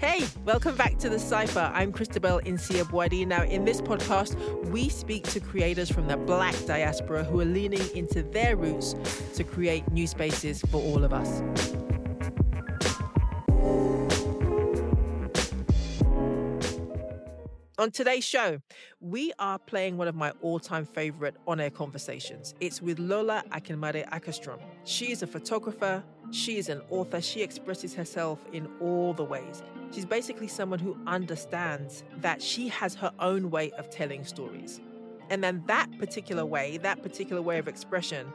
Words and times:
Hey, 0.00 0.28
welcome 0.44 0.76
back 0.76 0.96
to 0.98 1.08
The 1.08 1.18
Cipher. 1.18 1.72
I'm 1.74 1.90
Christabel 1.90 2.40
Insia 2.44 2.86
Now, 3.26 3.42
in 3.42 3.64
this 3.64 3.80
podcast, 3.80 4.36
we 4.66 4.88
speak 4.88 5.24
to 5.30 5.40
creators 5.40 5.90
from 5.90 6.06
the 6.06 6.16
Black 6.16 6.54
diaspora 6.66 7.24
who 7.24 7.40
are 7.40 7.44
leaning 7.44 7.82
into 7.96 8.22
their 8.22 8.54
roots 8.54 8.94
to 9.34 9.42
create 9.42 9.90
new 9.90 10.06
spaces 10.06 10.62
for 10.70 10.80
all 10.80 11.02
of 11.02 11.12
us. 11.12 11.42
On 17.76 17.90
today's 17.90 18.24
show, 18.24 18.60
we 19.00 19.32
are 19.40 19.58
playing 19.58 19.96
one 19.96 20.06
of 20.06 20.14
my 20.14 20.32
all 20.42 20.60
time 20.60 20.86
favorite 20.86 21.34
on 21.48 21.58
air 21.58 21.70
conversations. 21.70 22.54
It's 22.60 22.80
with 22.80 23.00
Lola 23.00 23.42
Akinmade 23.50 24.08
Åkerström. 24.10 24.60
She 24.84 25.10
is 25.10 25.24
a 25.24 25.26
photographer, 25.26 26.04
she 26.30 26.56
is 26.58 26.68
an 26.68 26.82
author, 26.88 27.20
she 27.20 27.42
expresses 27.42 27.94
herself 27.94 28.44
in 28.52 28.68
all 28.80 29.12
the 29.12 29.24
ways. 29.24 29.64
She's 29.90 30.04
basically 30.04 30.48
someone 30.48 30.78
who 30.78 30.96
understands 31.06 32.04
that 32.18 32.42
she 32.42 32.68
has 32.68 32.94
her 32.96 33.12
own 33.18 33.50
way 33.50 33.70
of 33.72 33.88
telling 33.90 34.24
stories. 34.24 34.80
And 35.30 35.42
then 35.42 35.62
that 35.66 35.90
particular 35.98 36.44
way, 36.44 36.78
that 36.78 37.02
particular 37.02 37.42
way 37.42 37.58
of 37.58 37.68
expression, 37.68 38.32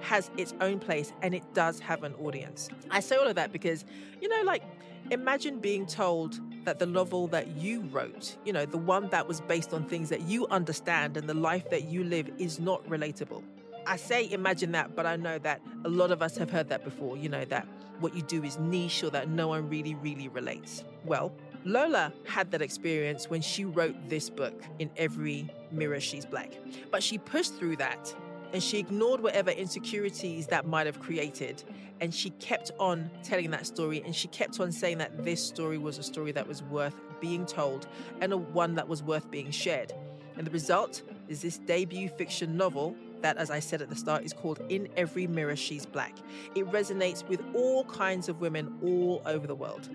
has 0.00 0.30
its 0.36 0.54
own 0.60 0.78
place 0.78 1.12
and 1.22 1.34
it 1.34 1.42
does 1.54 1.80
have 1.80 2.02
an 2.02 2.14
audience. 2.14 2.68
I 2.90 3.00
say 3.00 3.16
all 3.16 3.26
of 3.26 3.34
that 3.36 3.52
because, 3.52 3.84
you 4.20 4.28
know, 4.28 4.42
like, 4.44 4.62
imagine 5.10 5.58
being 5.58 5.86
told 5.86 6.40
that 6.64 6.78
the 6.78 6.86
novel 6.86 7.28
that 7.28 7.48
you 7.56 7.80
wrote, 7.92 8.36
you 8.44 8.52
know, 8.52 8.66
the 8.66 8.78
one 8.78 9.08
that 9.10 9.26
was 9.26 9.40
based 9.40 9.72
on 9.72 9.84
things 9.84 10.08
that 10.10 10.22
you 10.22 10.46
understand 10.48 11.16
and 11.16 11.28
the 11.28 11.34
life 11.34 11.70
that 11.70 11.84
you 11.84 12.04
live 12.04 12.28
is 12.38 12.58
not 12.60 12.86
relatable. 12.88 13.42
I 13.86 13.96
say 13.96 14.28
imagine 14.30 14.72
that, 14.72 14.96
but 14.96 15.06
I 15.06 15.16
know 15.16 15.38
that 15.38 15.60
a 15.84 15.88
lot 15.88 16.10
of 16.10 16.20
us 16.20 16.36
have 16.36 16.50
heard 16.50 16.68
that 16.70 16.84
before, 16.84 17.16
you 17.16 17.28
know, 17.28 17.44
that 17.46 17.66
what 18.00 18.14
you 18.14 18.22
do 18.22 18.42
is 18.44 18.58
niche 18.58 19.02
or 19.02 19.10
that 19.10 19.28
no 19.28 19.48
one 19.48 19.68
really, 19.68 19.94
really 19.96 20.28
relates. 20.28 20.84
Well, 21.04 21.32
Lola 21.64 22.12
had 22.24 22.50
that 22.52 22.62
experience 22.62 23.28
when 23.28 23.40
she 23.40 23.64
wrote 23.64 23.94
this 24.08 24.30
book, 24.30 24.62
In 24.78 24.90
Every 24.96 25.48
Mirror 25.72 26.00
She's 26.00 26.24
Black. 26.24 26.52
But 26.90 27.02
she 27.02 27.18
pushed 27.18 27.54
through 27.54 27.76
that 27.76 28.14
and 28.52 28.62
she 28.62 28.78
ignored 28.78 29.20
whatever 29.20 29.50
insecurities 29.50 30.46
that 30.46 30.66
might 30.66 30.86
have 30.86 31.00
created 31.00 31.64
and 32.00 32.14
she 32.14 32.30
kept 32.30 32.70
on 32.78 33.10
telling 33.22 33.50
that 33.50 33.66
story 33.66 34.02
and 34.04 34.14
she 34.14 34.28
kept 34.28 34.60
on 34.60 34.70
saying 34.70 34.98
that 34.98 35.24
this 35.24 35.44
story 35.44 35.78
was 35.78 35.98
a 35.98 36.02
story 36.02 36.32
that 36.32 36.46
was 36.46 36.62
worth 36.62 36.94
being 37.20 37.46
told 37.46 37.88
and 38.20 38.32
a 38.32 38.36
one 38.36 38.74
that 38.74 38.86
was 38.86 39.02
worth 39.02 39.30
being 39.30 39.50
shared. 39.50 39.92
And 40.36 40.46
the 40.46 40.50
result 40.50 41.02
is 41.28 41.42
this 41.42 41.58
debut 41.58 42.08
fiction 42.08 42.56
novel 42.56 42.94
that, 43.22 43.36
as 43.36 43.50
I 43.50 43.60
said 43.60 43.82
at 43.82 43.88
the 43.88 43.96
start, 43.96 44.24
is 44.24 44.32
called 44.32 44.60
In 44.68 44.88
Every 44.96 45.26
Mirror 45.26 45.56
She's 45.56 45.86
Black. 45.86 46.14
It 46.54 46.66
resonates 46.70 47.26
with 47.28 47.42
all 47.54 47.84
kinds 47.84 48.28
of 48.28 48.40
women 48.40 48.74
all 48.82 49.22
over 49.26 49.46
the 49.46 49.54
world. 49.54 49.88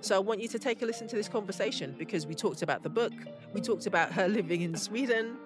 So 0.00 0.16
I 0.16 0.18
want 0.18 0.40
you 0.40 0.48
to 0.48 0.58
take 0.58 0.82
a 0.82 0.86
listen 0.86 1.08
to 1.08 1.16
this 1.16 1.28
conversation 1.28 1.94
because 1.98 2.26
we 2.26 2.34
talked 2.34 2.62
about 2.62 2.82
the 2.82 2.88
book, 2.88 3.12
we 3.52 3.60
talked 3.60 3.86
about 3.86 4.12
her 4.12 4.28
living 4.38 4.62
in 4.62 4.76
Sweden, 4.76 5.36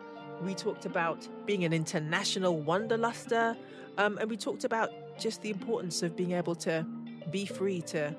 we 0.42 0.55
talked 0.55 0.86
about 0.86 1.27
being 1.47 1.64
an 1.64 1.72
international 1.72 2.62
wanderluster, 2.62 3.56
um, 3.98 4.19
and 4.19 4.28
we 4.28 4.36
talked 4.36 4.64
about 4.64 4.91
just 5.19 5.42
the 5.42 5.50
importance 5.50 6.03
of 6.03 6.16
being 6.16 6.33
able 6.33 6.55
to 6.56 6.84
be 7.31 7.47
free 7.47 7.81
to 7.83 8.14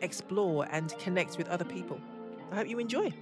explore 0.00 0.66
and 0.70 0.96
connect 0.98 1.38
with 1.38 1.48
other 1.48 1.64
people. 1.64 2.00
I 2.50 2.56
hope 2.56 2.68
you 2.68 2.78
enjoy. 2.78 3.12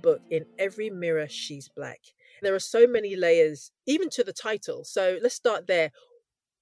Book, 0.00 0.20
In 0.30 0.46
Every 0.58 0.90
Mirror 0.90 1.28
She's 1.28 1.68
Black. 1.68 2.00
There 2.42 2.54
are 2.54 2.58
so 2.58 2.86
many 2.86 3.16
layers, 3.16 3.70
even 3.86 4.08
to 4.10 4.24
the 4.24 4.32
title. 4.32 4.84
So 4.84 5.18
let's 5.22 5.34
start 5.34 5.66
there. 5.66 5.92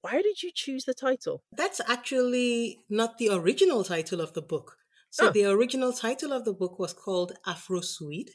Why 0.00 0.22
did 0.22 0.42
you 0.42 0.50
choose 0.54 0.84
the 0.84 0.94
title? 0.94 1.42
That's 1.52 1.80
actually 1.88 2.78
not 2.88 3.18
the 3.18 3.30
original 3.30 3.84
title 3.84 4.20
of 4.20 4.32
the 4.32 4.42
book. 4.42 4.76
So 5.10 5.28
oh. 5.28 5.30
the 5.30 5.46
original 5.46 5.92
title 5.92 6.32
of 6.32 6.44
the 6.44 6.52
book 6.52 6.78
was 6.78 6.92
called 6.92 7.32
Afro 7.46 7.80
Swede, 7.80 8.32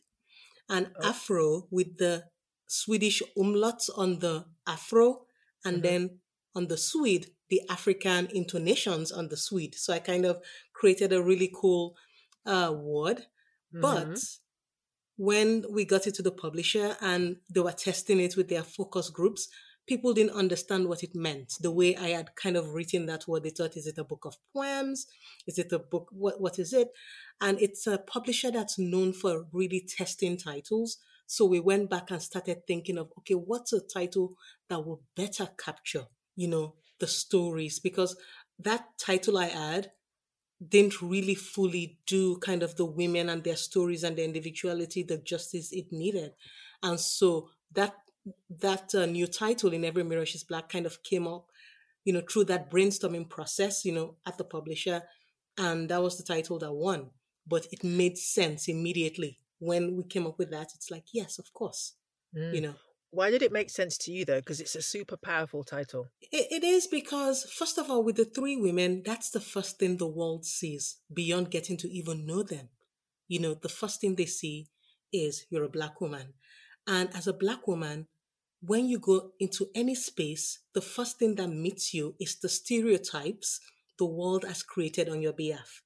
and 0.69 0.92
oh. 1.02 1.09
Afro 1.09 1.68
with 1.69 1.97
the 1.97 2.25
Swedish 2.68 3.22
umlauts 3.38 3.90
on 3.96 4.19
the 4.19 4.46
Afro, 4.68 5.25
and 5.63 5.78
mm-hmm. 5.78 5.84
then 5.84 6.19
on 6.56 6.68
the 6.68 6.78
Swede, 6.78 7.28
the 7.50 7.62
African 7.69 8.28
intonations 8.34 9.12
on 9.12 9.30
the 9.30 9.38
Swede. 9.38 9.75
So 9.75 9.94
I 9.94 10.00
kind 10.00 10.25
of 10.25 10.42
created 10.74 11.13
a 11.13 11.22
really 11.22 11.52
cool 11.53 11.96
uh, 12.46 12.74
word. 12.75 13.28
Mm-hmm. 13.74 13.81
But 13.81 14.19
when 15.18 15.63
we 15.72 15.85
got 15.85 16.07
it 16.07 16.16
to 16.16 16.24
the 16.24 16.31
publisher 16.31 16.96
and 17.01 17.38
they 17.53 17.62
were 17.62 17.72
testing 17.72 18.19
it 18.19 18.35
with 18.35 18.50
their 18.50 18.63
focus 18.63 19.09
groups, 19.09 19.47
people 19.88 20.13
didn't 20.13 20.35
understand 20.35 20.88
what 20.88 21.03
it 21.03 21.13
meant. 21.13 21.53
The 21.59 21.72
way 21.72 21.96
I 21.96 22.09
had 22.09 22.35
kind 22.35 22.56
of 22.56 22.69
written 22.69 23.06
that 23.07 23.28
word, 23.28 23.44
they 23.44 23.50
thought, 23.50 23.78
is 23.78 23.88
it 23.88 23.97
a 23.97 24.03
book 24.03 24.25
of 24.25 24.38
poems? 24.53 25.07
Is 25.47 25.57
it 25.57 25.72
a 25.72 25.79
book? 25.79 26.07
What, 26.12 26.41
what 26.41 26.57
is 26.59 26.74
it? 26.74 26.90
And 27.41 27.59
it's 27.62 27.85
a 27.85 27.97
publisher 27.97 28.51
that's 28.51 28.79
known 28.79 29.13
for 29.13 29.46
really 29.51 29.85
testing 29.88 30.38
titles. 30.38 30.97
So 31.28 31.45
we 31.45 31.59
went 31.59 31.90
back 31.90 32.12
and 32.12 32.22
started 32.22 32.66
thinking 32.68 32.97
of, 32.97 33.12
okay, 33.19 33.34
what's 33.34 33.74
a 33.74 33.81
title 33.81 34.35
that 34.69 34.85
will 34.85 35.03
better 35.16 35.50
capture, 35.57 36.06
you 36.35 36.47
know, 36.47 36.75
the 37.00 37.07
stories? 37.07 37.80
Because 37.80 38.16
that 38.59 38.85
title 39.00 39.38
I 39.38 39.45
had 39.45 39.91
didn't 40.69 41.01
really 41.01 41.35
fully 41.35 42.00
do 42.06 42.38
kind 42.38 42.63
of 42.63 42.75
the 42.75 42.85
women 42.85 43.29
and 43.29 43.44
their 43.44 43.56
stories 43.56 44.03
and 44.03 44.18
their 44.18 44.25
individuality 44.25 45.03
the 45.03 45.18
justice 45.18 45.72
it 45.72 45.91
needed. 45.91 46.31
And 46.81 47.00
so 47.00 47.50
that 47.74 47.96
that 48.62 48.94
uh, 48.96 49.06
new 49.06 49.28
title 49.28 49.74
in 49.74 49.84
every 49.84 50.03
mirror 50.03 50.25
she's 50.25 50.44
black 50.44 50.69
kind 50.69 50.85
of 50.85 51.03
came 51.03 51.28
up 51.28 51.47
you 52.06 52.13
know 52.13 52.22
through 52.22 52.46
that 52.46 52.72
brainstorming 52.72 53.28
process 53.29 53.84
you 53.84 53.91
know 53.91 54.16
at 54.25 54.38
the 54.38 54.44
publisher 54.44 55.03
and 55.57 55.90
that 55.90 56.01
was 56.01 56.18
the 56.18 56.24
title 56.24 56.57
that 56.57 56.72
won 56.72 57.09
but 57.45 57.68
it 57.72 57.84
made 57.84 58.18
sense 58.18 58.68
immediately 58.68 59.40
when 59.59 59.95
we 59.97 60.03
came 60.03 60.25
up 60.25 60.38
with 60.38 60.51
that 60.51 60.69
it's 60.75 60.90
like 60.90 61.03
yes 61.12 61.38
of 61.40 61.51
course 61.53 61.94
mm. 62.35 62.53
you 62.53 62.62
know 62.62 62.75
why 63.13 63.29
did 63.31 63.41
it 63.41 63.51
make 63.51 63.69
sense 63.69 63.97
to 63.97 64.12
you 64.12 64.25
though 64.25 64.40
because 64.40 64.59
it's 64.59 64.75
a 64.75 64.81
super 64.81 65.18
powerful 65.18 65.63
title 65.63 66.07
it, 66.31 66.47
it 66.51 66.63
is 66.63 66.88
because 66.88 67.44
first 67.44 67.78
of 67.78 67.90
all 67.90 68.03
with 68.03 68.16
the 68.16 68.25
three 68.25 68.57
women 68.57 69.01
that's 69.06 69.29
the 69.29 69.40
first 69.40 69.79
thing 69.79 69.97
the 69.97 70.07
world 70.07 70.46
sees 70.46 70.97
beyond 71.13 71.51
getting 71.51 71.78
to 71.78 71.90
even 71.90 72.25
know 72.25 72.44
them 72.44 72.69
you 73.28 73.40
know 73.40 73.53
the 73.53 73.69
first 73.69 74.01
thing 74.01 74.16
they 74.16 74.25
see 74.25 74.68
is 75.12 75.46
you're 75.50 75.63
a 75.63 75.69
black 75.69 76.01
woman 76.01 76.34
and 76.88 77.09
as 77.16 77.28
a 77.28 77.34
black 77.34 77.68
woman 77.68 78.07
when 78.66 78.88
you 78.88 78.97
go 78.97 79.31
into 79.41 79.69
any 79.75 79.94
space, 79.94 80.59
the 80.74 80.81
first 80.81 81.19
thing 81.19 81.35
that 81.35 81.50
meets 81.50 81.94
you 81.94 82.16
is 82.18 82.38
the 82.38 82.47
stereotypes 82.47 83.59
the 84.00 84.06
world 84.06 84.45
has 84.45 84.63
created 84.63 85.09
on 85.09 85.22
your 85.22 85.34
behalf. 85.34 85.81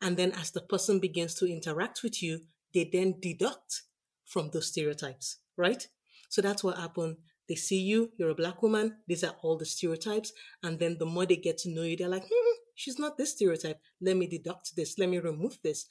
And 0.00 0.16
then 0.16 0.32
as 0.32 0.50
the 0.50 0.62
person 0.62 0.98
begins 0.98 1.34
to 1.36 1.46
interact 1.46 2.02
with 2.02 2.22
you, 2.22 2.40
they 2.72 2.88
then 2.90 3.16
deduct 3.20 3.82
from 4.24 4.50
those 4.50 4.68
stereotypes, 4.68 5.38
right? 5.58 5.86
So 6.32 6.40
that's 6.40 6.64
what 6.64 6.78
happened. 6.78 7.18
They 7.46 7.56
see 7.56 7.78
you, 7.82 8.10
you're 8.16 8.30
a 8.30 8.34
black 8.34 8.62
woman, 8.62 8.96
these 9.06 9.22
are 9.22 9.34
all 9.42 9.58
the 9.58 9.66
stereotypes. 9.66 10.32
And 10.62 10.78
then 10.78 10.96
the 10.98 11.04
more 11.04 11.26
they 11.26 11.36
get 11.36 11.58
to 11.58 11.68
know 11.68 11.82
you, 11.82 11.94
they're 11.94 12.08
like, 12.08 12.24
hmm, 12.24 12.52
she's 12.74 12.98
not 12.98 13.18
this 13.18 13.32
stereotype. 13.32 13.78
Let 14.00 14.16
me 14.16 14.26
deduct 14.26 14.74
this, 14.74 14.98
let 14.98 15.10
me 15.10 15.18
remove 15.18 15.58
this. 15.62 15.84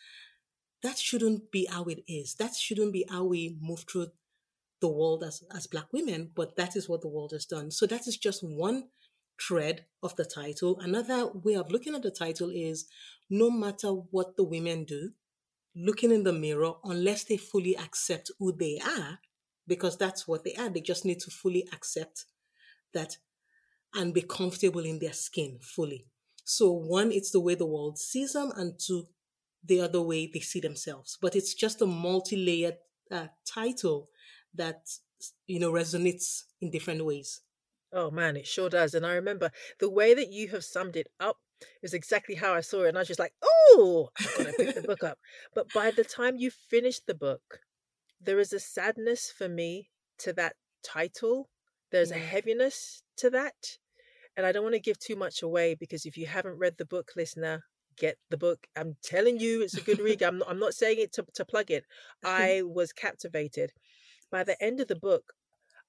That 0.82 0.98
shouldn't 0.98 1.52
be 1.52 1.68
how 1.70 1.84
it 1.84 2.04
is. 2.08 2.34
That 2.40 2.56
shouldn't 2.56 2.92
be 2.92 3.06
how 3.08 3.26
we 3.26 3.56
move 3.62 3.86
through 3.88 4.08
the 4.80 4.88
world 4.88 5.24
as, 5.24 5.44
as 5.56 5.68
black 5.68 5.94
women, 5.94 6.32
but 6.36 6.56
that 6.56 6.76
is 6.76 6.90
what 6.90 7.02
the 7.02 7.08
world 7.08 7.34
has 7.34 7.46
done. 7.46 7.70
So 7.70 7.86
that 7.86 8.08
is 8.08 8.18
just 8.18 8.42
one 8.42 8.86
thread 9.40 9.86
of 10.02 10.16
the 10.16 10.26
title. 10.26 10.80
Another 10.80 11.28
way 11.28 11.54
of 11.54 11.70
looking 11.70 11.94
at 11.94 12.02
the 12.02 12.10
title 12.10 12.50
is 12.50 12.88
no 13.30 13.52
matter 13.52 13.90
what 13.90 14.38
the 14.38 14.44
women 14.44 14.86
do, 14.86 15.12
looking 15.76 16.12
in 16.12 16.24
the 16.24 16.34
mirror, 16.34 16.74
unless 16.84 17.26
they 17.26 17.38
fully 17.38 17.78
accept 17.78 18.32
who 18.40 18.52
they 18.58 18.80
are, 18.84 19.20
because 19.72 19.98
that's 19.98 20.28
what 20.28 20.44
they 20.44 20.54
are, 20.56 20.68
they 20.68 20.82
just 20.82 21.06
need 21.06 21.22
to 21.22 21.32
fully 21.32 21.66
accept 21.72 22.26
that 22.94 23.16
and 23.96 24.14
be 24.14 24.22
comfortable 24.22 24.84
in 24.84 25.00
their 25.00 25.14
skin 25.14 25.60
fully. 25.62 26.08
So, 26.44 26.74
one, 26.74 27.14
it's 27.14 27.32
the 27.32 27.40
way 27.40 27.56
the 27.56 27.66
world 27.66 27.98
sees 27.98 28.34
them, 28.34 28.52
and 28.58 28.78
two, 28.78 29.08
the 29.64 29.80
other 29.80 30.02
way 30.02 30.28
they 30.28 30.42
see 30.42 30.60
themselves. 30.60 31.18
But 31.22 31.38
it's 31.38 31.54
just 31.54 31.82
a 31.82 31.86
multi 31.86 32.36
layered 32.36 32.80
uh, 33.10 33.28
title 33.46 34.10
that 34.56 34.90
you 35.48 35.62
know 35.62 35.72
resonates 35.72 36.44
in 36.60 36.70
different 36.70 37.06
ways. 37.06 37.40
Oh 37.94 38.12
man, 38.12 38.36
it 38.36 38.48
sure 38.48 38.70
does. 38.70 38.94
And 38.94 39.06
I 39.06 39.14
remember 39.14 39.52
the 39.80 39.90
way 39.90 40.14
that 40.14 40.34
you 40.34 40.50
have 40.50 40.66
summed 40.66 40.98
it 40.98 41.08
up 41.18 41.38
is 41.82 41.94
exactly 41.94 42.36
how 42.36 42.54
I 42.54 42.60
saw 42.60 42.84
it. 42.84 42.90
And 42.90 42.98
I 42.98 43.02
was 43.02 43.08
just 43.08 43.22
like, 43.22 43.36
oh, 43.42 44.10
I'm 44.20 44.44
going 44.44 44.46
to 44.52 44.66
pick 44.66 44.76
the 44.76 44.82
book 44.82 45.04
up. 45.04 45.18
But 45.56 45.68
by 45.74 45.92
the 45.92 46.04
time 46.04 46.36
you 46.36 46.52
finish 46.52 47.00
the 47.00 47.14
book, 47.14 47.62
there 48.24 48.40
is 48.40 48.54
a 48.54 48.60
sadness 48.60 49.32
for 49.36 49.50
me 49.50 49.90
to 50.20 50.34
that 50.34 50.56
title. 50.84 51.50
There's 51.92 52.12
yeah. 52.12 52.18
a 52.18 52.20
heaviness 52.20 53.04
to 53.18 53.30
that. 53.32 53.78
And 54.38 54.46
I 54.46 54.52
don't 54.52 54.64
want 54.64 54.76
to 54.76 54.80
give 54.80 55.00
too 55.00 55.16
much 55.16 55.42
away 55.42 55.76
because 55.76 56.06
if 56.06 56.18
you 56.18 56.26
haven't 56.28 56.58
read 56.58 56.78
the 56.78 56.86
book, 56.86 57.12
listener, 57.16 57.66
get 57.98 58.18
the 58.30 58.38
book. 58.38 58.68
I'm 58.78 58.96
telling 59.04 59.40
you, 59.40 59.62
it's 59.62 59.78
a 59.78 59.82
good 59.82 60.00
read. 60.00 60.22
I'm 60.22 60.38
not, 60.40 60.50
I'm 60.50 60.60
not 60.60 60.74
saying 60.74 61.00
it 61.00 61.12
to, 61.14 61.26
to 61.34 61.46
plug 61.46 61.70
it. 61.72 61.86
I 62.24 62.62
was 62.64 62.94
captivated. 62.94 63.72
By 64.32 64.44
the 64.44 64.62
end 64.64 64.80
of 64.80 64.88
the 64.88 64.96
book, 64.96 65.34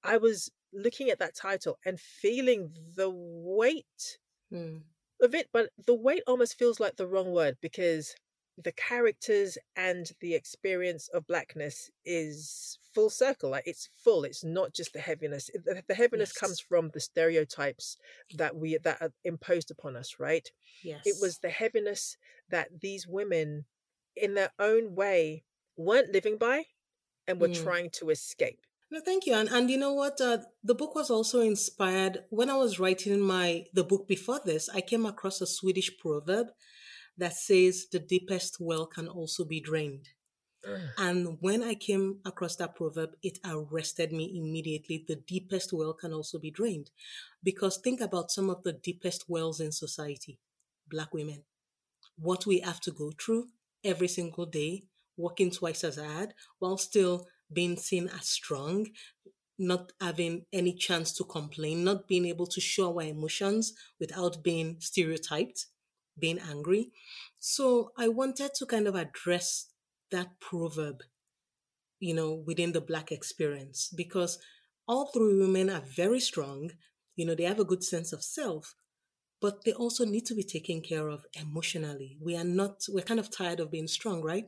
I 0.02 0.16
was 0.16 0.50
looking 0.72 1.10
at 1.10 1.20
that 1.20 1.36
title 1.36 1.78
and 1.86 2.00
feeling 2.00 2.72
the 2.96 3.10
weight 3.10 4.18
Mm. 4.52 4.82
of 5.22 5.34
it, 5.34 5.48
but 5.50 5.70
the 5.86 5.94
weight 5.94 6.22
almost 6.26 6.58
feels 6.58 6.78
like 6.78 6.96
the 6.96 7.06
wrong 7.06 7.32
word 7.32 7.56
because 7.62 8.14
the 8.58 8.72
characters 8.72 9.56
and 9.76 10.12
the 10.20 10.34
experience 10.34 11.08
of 11.08 11.26
blackness 11.26 11.90
is 12.04 12.78
full 12.94 13.08
circle 13.08 13.50
like 13.50 13.66
it's 13.66 13.88
full 13.94 14.24
it's 14.24 14.44
not 14.44 14.74
just 14.74 14.92
the 14.92 14.98
heaviness 15.00 15.50
the, 15.54 15.82
the 15.88 15.94
heaviness 15.94 16.30
Yes. 16.32 16.38
comes 16.38 16.60
from 16.60 16.90
the 16.90 17.00
stereotypes 17.00 17.96
that 18.36 18.54
we 18.54 18.76
that 18.78 19.00
are 19.00 19.12
imposed 19.24 19.70
upon 19.70 19.96
us 19.96 20.16
right 20.18 20.50
Yes. 20.82 21.06
it 21.06 21.16
was 21.20 21.38
the 21.38 21.48
heaviness 21.48 22.18
that 22.50 22.80
these 22.80 23.06
women 23.08 23.64
in 24.16 24.34
their 24.34 24.50
own 24.58 24.94
way 24.94 25.44
weren't 25.76 26.12
living 26.12 26.36
by 26.36 26.64
and 27.26 27.40
were 27.40 27.48
Mm. 27.48 27.62
trying 27.64 27.90
to 27.90 28.10
escape 28.10 28.66
No, 28.90 29.00
thank 29.00 29.24
you. 29.26 29.32
And 29.34 29.48
and 29.48 29.70
you 29.70 29.78
know 29.78 29.94
what? 29.94 30.20
Uh, 30.20 30.38
the 30.62 30.74
book 30.74 30.94
was 30.94 31.08
also 31.10 31.40
inspired 31.40 32.24
when 32.28 32.50
I 32.50 32.56
was 32.56 32.78
writing 32.78 33.20
my 33.20 33.64
the 33.72 33.84
book 33.84 34.06
before 34.06 34.40
this. 34.44 34.68
I 34.68 34.82
came 34.82 35.06
across 35.06 35.40
a 35.40 35.46
Swedish 35.46 35.90
proverb 35.96 36.48
that 37.18 37.34
says 37.34 37.86
the 37.90 37.98
deepest 37.98 38.58
well 38.60 38.86
can 38.86 39.08
also 39.08 39.44
be 39.44 39.60
drained. 39.60 40.08
Ah. 40.66 40.78
And 40.98 41.38
when 41.40 41.62
I 41.62 41.74
came 41.74 42.18
across 42.24 42.56
that 42.56 42.74
proverb, 42.76 43.16
it 43.22 43.38
arrested 43.44 44.12
me 44.12 44.36
immediately. 44.36 45.04
The 45.06 45.16
deepest 45.16 45.72
well 45.72 45.92
can 45.92 46.12
also 46.12 46.38
be 46.38 46.50
drained. 46.50 46.90
Because 47.42 47.78
think 47.78 48.00
about 48.00 48.30
some 48.30 48.48
of 48.48 48.62
the 48.62 48.72
deepest 48.72 49.28
wells 49.28 49.60
in 49.60 49.72
society 49.72 50.38
Black 50.88 51.12
women. 51.14 51.42
What 52.16 52.46
we 52.46 52.60
have 52.60 52.80
to 52.82 52.90
go 52.90 53.12
through 53.12 53.48
every 53.82 54.08
single 54.08 54.46
day, 54.46 54.84
working 55.16 55.50
twice 55.50 55.84
as 55.84 55.96
hard 55.96 56.34
while 56.58 56.76
still 56.76 57.26
being 57.52 57.76
seen 57.76 58.08
as 58.08 58.28
strong, 58.28 58.88
not 59.58 59.92
having 60.00 60.44
any 60.52 60.72
chance 60.74 61.12
to 61.14 61.24
complain, 61.24 61.84
not 61.84 62.08
being 62.08 62.26
able 62.26 62.46
to 62.46 62.60
show 62.60 62.98
our 62.98 63.06
emotions 63.06 63.74
without 64.00 64.42
being 64.42 64.76
stereotyped, 64.80 65.66
being 66.18 66.38
angry. 66.38 66.92
So 67.38 67.92
I 67.96 68.08
wanted 68.08 68.54
to 68.54 68.66
kind 68.66 68.86
of 68.86 68.94
address 68.94 69.68
that 70.10 70.28
proverb, 70.40 71.02
you 72.00 72.14
know, 72.14 72.42
within 72.46 72.72
the 72.72 72.80
Black 72.80 73.10
experience 73.12 73.92
because 73.96 74.38
all 74.86 75.06
three 75.06 75.38
women 75.38 75.70
are 75.70 75.82
very 75.96 76.20
strong. 76.20 76.70
You 77.16 77.26
know, 77.26 77.34
they 77.34 77.44
have 77.44 77.60
a 77.60 77.64
good 77.64 77.84
sense 77.84 78.12
of 78.12 78.22
self, 78.22 78.74
but 79.40 79.64
they 79.64 79.72
also 79.72 80.04
need 80.04 80.26
to 80.26 80.34
be 80.34 80.42
taken 80.42 80.80
care 80.80 81.08
of 81.08 81.24
emotionally. 81.34 82.16
We 82.20 82.36
are 82.36 82.44
not, 82.44 82.82
we're 82.88 83.04
kind 83.04 83.20
of 83.20 83.30
tired 83.30 83.60
of 83.60 83.70
being 83.70 83.88
strong, 83.88 84.22
right? 84.22 84.44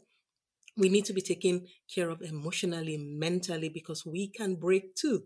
We 0.76 0.88
need 0.88 1.04
to 1.06 1.12
be 1.12 1.20
taken 1.20 1.66
care 1.92 2.10
of 2.10 2.20
emotionally, 2.20 2.96
mentally, 2.98 3.68
because 3.68 4.04
we 4.04 4.28
can 4.28 4.56
break 4.56 4.96
too. 4.96 5.24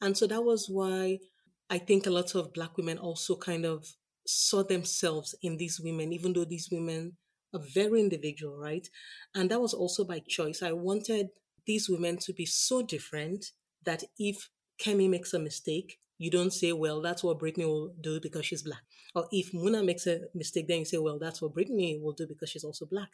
And 0.00 0.16
so 0.16 0.26
that 0.26 0.42
was 0.42 0.66
why 0.68 1.20
I 1.68 1.78
think 1.78 2.06
a 2.06 2.10
lot 2.10 2.34
of 2.34 2.52
Black 2.52 2.76
women 2.76 2.98
also 2.98 3.36
kind 3.36 3.64
of 3.64 3.86
saw 4.30 4.62
themselves 4.62 5.34
in 5.42 5.56
these 5.56 5.80
women, 5.80 6.12
even 6.12 6.32
though 6.32 6.44
these 6.44 6.68
women 6.70 7.16
are 7.54 7.60
very 7.60 8.00
individual, 8.00 8.56
right? 8.56 8.88
And 9.34 9.50
that 9.50 9.60
was 9.60 9.74
also 9.74 10.04
by 10.04 10.20
choice. 10.20 10.62
I 10.62 10.72
wanted 10.72 11.28
these 11.66 11.88
women 11.88 12.16
to 12.18 12.32
be 12.32 12.46
so 12.46 12.82
different 12.82 13.46
that 13.84 14.04
if 14.18 14.48
Kemi 14.80 15.08
makes 15.08 15.34
a 15.34 15.38
mistake, 15.38 15.98
you 16.18 16.30
don't 16.30 16.52
say, 16.52 16.72
well, 16.72 17.00
that's 17.00 17.24
what 17.24 17.38
Brittany 17.38 17.64
will 17.64 17.94
do 18.00 18.20
because 18.20 18.44
she's 18.44 18.62
black. 18.62 18.82
Or 19.14 19.26
if 19.32 19.52
Muna 19.52 19.84
makes 19.84 20.06
a 20.06 20.20
mistake, 20.34 20.68
then 20.68 20.80
you 20.80 20.84
say, 20.84 20.98
well, 20.98 21.18
that's 21.18 21.40
what 21.40 21.54
Brittany 21.54 21.98
will 22.00 22.12
do 22.12 22.26
because 22.26 22.50
she's 22.50 22.64
also 22.64 22.84
black. 22.86 23.08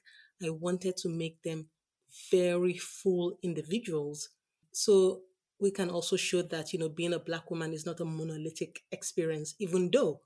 I 0.45 0.51
wanted 0.51 0.97
to 0.99 1.09
make 1.09 1.41
them 1.43 1.67
very 2.31 2.77
full 2.77 3.39
individuals. 3.43 4.31
So 4.73 5.21
we 5.61 5.71
can 5.71 5.89
also 5.89 6.17
show 6.17 6.43
that, 6.43 6.73
you 6.73 6.79
know, 6.79 6.89
being 6.89 7.15
a 7.15 7.19
black 7.19 7.51
woman 7.51 7.73
is 7.73 7.87
not 7.87 8.01
a 8.01 8.05
monolithic 8.05 8.81
experience, 8.91 9.55
even 9.59 9.91
though 9.93 10.21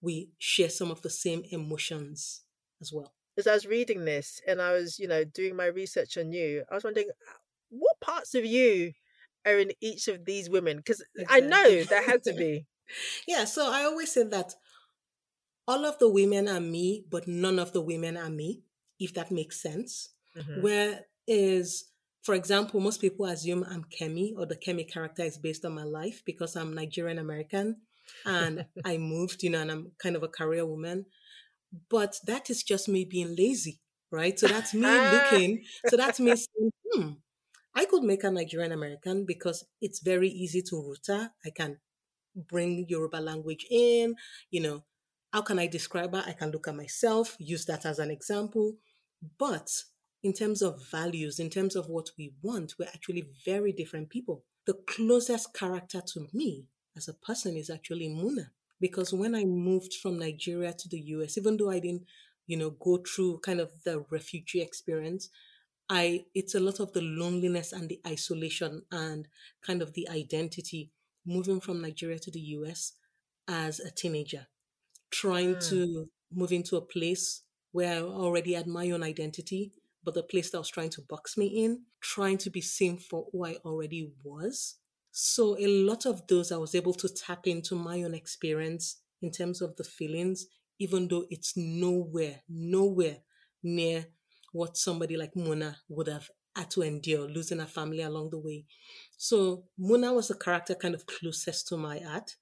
we 0.00 0.30
share 0.38 0.70
some 0.70 0.90
of 0.90 1.02
the 1.02 1.10
same 1.10 1.42
emotions 1.50 2.42
as 2.80 2.92
well. 2.92 3.12
as 3.36 3.46
I 3.46 3.54
was 3.54 3.66
reading 3.66 4.04
this 4.04 4.40
and 4.46 4.60
I 4.60 4.72
was, 4.72 4.98
you 4.98 5.08
know, 5.08 5.24
doing 5.24 5.56
my 5.56 5.66
research 5.66 6.16
on 6.18 6.32
you, 6.32 6.64
I 6.70 6.74
was 6.74 6.84
wondering 6.84 7.08
what 7.70 8.00
parts 8.00 8.34
of 8.34 8.44
you 8.44 8.92
are 9.46 9.58
in 9.58 9.72
each 9.80 10.08
of 10.08 10.24
these 10.24 10.50
women 10.50 10.76
because 10.78 11.02
I 11.28 11.40
know 11.40 11.84
there 11.84 12.02
had 12.02 12.24
to 12.24 12.32
be. 12.32 12.66
Yeah, 13.28 13.44
so 13.44 13.70
I 13.70 13.84
always 13.84 14.10
say 14.10 14.24
that 14.24 14.52
all 15.68 15.84
of 15.84 15.98
the 15.98 16.08
women 16.08 16.48
are 16.48 16.60
me, 16.60 17.04
but 17.08 17.28
none 17.28 17.58
of 17.58 17.72
the 17.72 17.80
women 17.80 18.16
are 18.16 18.30
me, 18.30 18.64
if 18.98 19.14
that 19.14 19.30
makes 19.30 19.60
sense. 19.62 20.10
Mhm. 20.36 20.62
Where 20.62 21.06
is, 21.26 21.84
for 22.22 22.34
example, 22.34 22.80
most 22.80 23.00
people 23.00 23.26
assume 23.26 23.62
I'm 23.64 23.84
Kemi 23.84 24.34
or 24.36 24.46
the 24.46 24.56
Kemi 24.56 24.90
character 24.90 25.22
is 25.22 25.38
based 25.38 25.64
on 25.64 25.72
my 25.74 25.84
life 25.84 26.24
because 26.24 26.56
I'm 26.56 26.74
Nigerian 26.74 27.18
American 27.18 27.82
and 28.24 28.66
I 28.84 28.98
moved, 28.98 29.42
you 29.42 29.50
know, 29.50 29.60
and 29.60 29.70
I'm 29.70 29.92
kind 30.02 30.16
of 30.16 30.22
a 30.22 30.28
career 30.28 30.66
woman. 30.66 31.06
But 31.88 32.16
that 32.26 32.50
is 32.50 32.62
just 32.62 32.88
me 32.88 33.04
being 33.04 33.36
lazy, 33.36 33.80
right? 34.10 34.38
So 34.38 34.48
that's 34.48 34.74
me 34.74 34.80
looking, 35.12 35.64
so 35.86 35.96
that's 35.96 36.18
me 36.20 36.34
saying, 36.36 36.70
hmm, 36.92 37.08
I 37.74 37.84
could 37.84 38.02
make 38.02 38.24
a 38.24 38.30
Nigerian 38.30 38.72
American 38.72 39.24
because 39.24 39.64
it's 39.80 40.00
very 40.00 40.28
easy 40.28 40.62
to 40.62 40.74
roota. 40.76 41.30
I 41.44 41.50
can 41.50 41.78
bring 42.34 42.86
Yoruba 42.88 43.18
language 43.18 43.66
in, 43.70 44.16
you 44.50 44.60
know, 44.60 44.84
how 45.32 45.42
can 45.42 45.58
I 45.58 45.68
describe 45.68 46.14
her? 46.14 46.24
I 46.26 46.32
can 46.32 46.50
look 46.50 46.66
at 46.66 46.74
myself, 46.74 47.36
use 47.38 47.64
that 47.66 47.86
as 47.86 47.98
an 47.98 48.10
example. 48.10 48.76
But 49.38 49.70
in 50.22 50.32
terms 50.32 50.62
of 50.62 50.82
values, 50.90 51.38
in 51.38 51.50
terms 51.50 51.76
of 51.76 51.88
what 51.88 52.10
we 52.18 52.32
want, 52.42 52.74
we're 52.78 52.86
actually 52.86 53.28
very 53.44 53.72
different 53.72 54.10
people. 54.10 54.44
The 54.66 54.74
closest 54.86 55.54
character 55.54 56.02
to 56.14 56.26
me 56.32 56.66
as 56.96 57.08
a 57.08 57.14
person 57.14 57.56
is 57.56 57.70
actually 57.70 58.08
Muna. 58.08 58.50
Because 58.80 59.12
when 59.12 59.34
I 59.34 59.44
moved 59.44 59.94
from 59.94 60.18
Nigeria 60.18 60.72
to 60.72 60.88
the 60.88 61.00
US, 61.00 61.36
even 61.36 61.56
though 61.56 61.70
I 61.70 61.80
didn't, 61.80 62.06
you 62.46 62.56
know, 62.56 62.70
go 62.70 62.98
through 62.98 63.40
kind 63.40 63.60
of 63.60 63.82
the 63.84 64.00
refugee 64.10 64.60
experience, 64.62 65.28
I 65.88 66.26
it's 66.34 66.54
a 66.54 66.60
lot 66.60 66.80
of 66.80 66.92
the 66.92 67.02
loneliness 67.02 67.72
and 67.72 67.88
the 67.88 68.00
isolation 68.06 68.84
and 68.90 69.28
kind 69.62 69.82
of 69.82 69.92
the 69.94 70.08
identity 70.08 70.92
moving 71.26 71.60
from 71.60 71.80
Nigeria 71.82 72.18
to 72.20 72.30
the 72.30 72.40
US 72.40 72.92
as 73.48 73.80
a 73.80 73.90
teenager, 73.90 74.46
trying 75.10 75.56
Mm. 75.56 75.60
to 75.70 76.10
move 76.32 76.52
into 76.52 76.76
a 76.76 76.82
place 76.82 77.42
where 77.72 77.98
I 77.98 78.02
already 78.02 78.54
had 78.54 78.66
my 78.66 78.90
own 78.90 79.02
identity, 79.02 79.72
but 80.04 80.14
the 80.14 80.22
place 80.24 80.50
that 80.50 80.58
was 80.58 80.70
trying 80.70 80.90
to 80.90 81.02
box 81.02 81.36
me 81.36 81.46
in, 81.64 81.86
trying 82.00 82.38
to 82.38 82.50
be 82.50 82.60
seen 82.60 82.98
for 82.98 83.28
who 83.32 83.44
I 83.46 83.56
already 83.64 84.12
was. 84.24 84.79
So 85.12 85.58
a 85.58 85.66
lot 85.66 86.06
of 86.06 86.26
those 86.26 86.52
I 86.52 86.56
was 86.56 86.74
able 86.74 86.94
to 86.94 87.08
tap 87.08 87.46
into 87.46 87.74
my 87.74 88.02
own 88.02 88.14
experience 88.14 89.02
in 89.22 89.30
terms 89.30 89.60
of 89.60 89.76
the 89.76 89.84
feelings, 89.84 90.46
even 90.78 91.08
though 91.08 91.26
it's 91.30 91.56
nowhere, 91.56 92.42
nowhere 92.48 93.18
near 93.62 94.06
what 94.52 94.76
somebody 94.76 95.16
like 95.16 95.34
Muna 95.34 95.76
would 95.88 96.08
have 96.08 96.30
had 96.56 96.70
to 96.70 96.82
endure, 96.82 97.28
losing 97.28 97.58
her 97.58 97.66
family 97.66 98.02
along 98.02 98.30
the 98.30 98.38
way. 98.38 98.64
So 99.16 99.64
Muna 99.78 100.14
was 100.14 100.28
the 100.28 100.34
character 100.34 100.74
kind 100.74 100.94
of 100.94 101.06
closest 101.06 101.68
to 101.68 101.76
my 101.76 101.98
heart. 101.98 102.36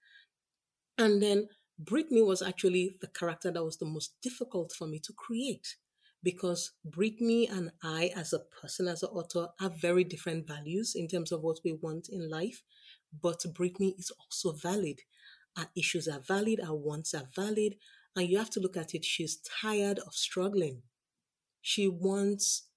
And 0.97 1.23
then 1.23 1.49
Brittany 1.79 2.23
was 2.23 2.43
actually 2.43 2.97
the 3.01 3.09
character 3.09 3.51
that 3.51 3.65
was 3.65 3.77
the 3.79 3.87
most 3.87 4.15
difficult 4.23 4.73
for 4.73 4.87
me 4.87 4.99
to 5.01 5.13
create 5.13 5.77
because 6.23 6.73
Brittany 6.85 7.47
and 7.47 7.71
I, 7.83 8.11
as 8.17 8.33
a 8.33 8.41
person, 8.41 8.89
as 8.89 9.03
an 9.03 9.11
author, 9.11 9.49
have 9.61 9.81
very 9.81 10.05
different 10.05 10.47
values 10.47 10.95
in 10.95 11.09
terms 11.09 11.33
of 11.33 11.43
what 11.43 11.61
we 11.65 11.73
want 11.73 12.09
in 12.11 12.29
life. 12.29 12.63
But 13.23 13.45
Brittany 13.55 13.95
is 13.99 14.11
also 14.19 14.57
valid. 14.57 15.01
Our 15.57 15.69
issues 15.77 16.09
are 16.09 16.21
valid, 16.21 16.61
our 16.61 16.75
wants 16.75 17.15
are 17.15 17.29
valid. 17.35 17.77
And 18.17 18.29
you 18.29 18.39
have 18.39 18.51
to 18.51 18.61
look 18.61 18.77
at 18.77 18.95
it, 18.95 19.05
she's 19.05 19.39
tired 19.63 19.99
of 20.01 20.15
struggling. 20.15 20.83
She 21.63 21.87
wants 21.87 22.69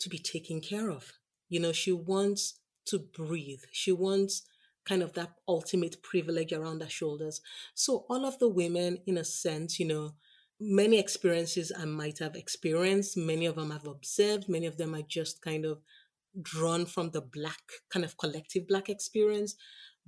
to 0.00 0.08
be 0.08 0.18
taken 0.18 0.60
care 0.60 0.90
of. 0.90 1.12
You 1.48 1.60
know, 1.60 1.72
she 1.72 1.92
wants 1.92 2.60
to 2.86 2.98
breathe. 2.98 3.62
She 3.70 3.92
wants 3.92 4.42
kind 4.84 5.02
of 5.02 5.12
that 5.12 5.32
ultimate 5.46 6.02
privilege 6.02 6.52
around 6.52 6.82
her 6.82 6.88
shoulders. 6.88 7.40
So, 7.74 8.04
all 8.08 8.24
of 8.24 8.38
the 8.38 8.48
women, 8.48 8.98
in 9.06 9.16
a 9.16 9.24
sense, 9.24 9.78
you 9.78 9.86
know, 9.86 10.14
many 10.62 10.98
experiences 10.98 11.72
I 11.76 11.84
might 11.84 12.18
have 12.20 12.36
experienced, 12.36 13.16
many 13.16 13.46
of 13.46 13.56
them 13.56 13.72
I've 13.72 13.86
observed, 13.86 14.48
many 14.48 14.66
of 14.66 14.76
them 14.76 14.94
are 14.94 15.02
just 15.02 15.42
kind 15.42 15.64
of 15.64 15.82
drawn 16.40 16.86
from 16.86 17.10
the 17.10 17.20
black, 17.20 17.60
kind 17.90 18.04
of 18.04 18.16
collective 18.16 18.68
black 18.68 18.88
experience. 18.88 19.56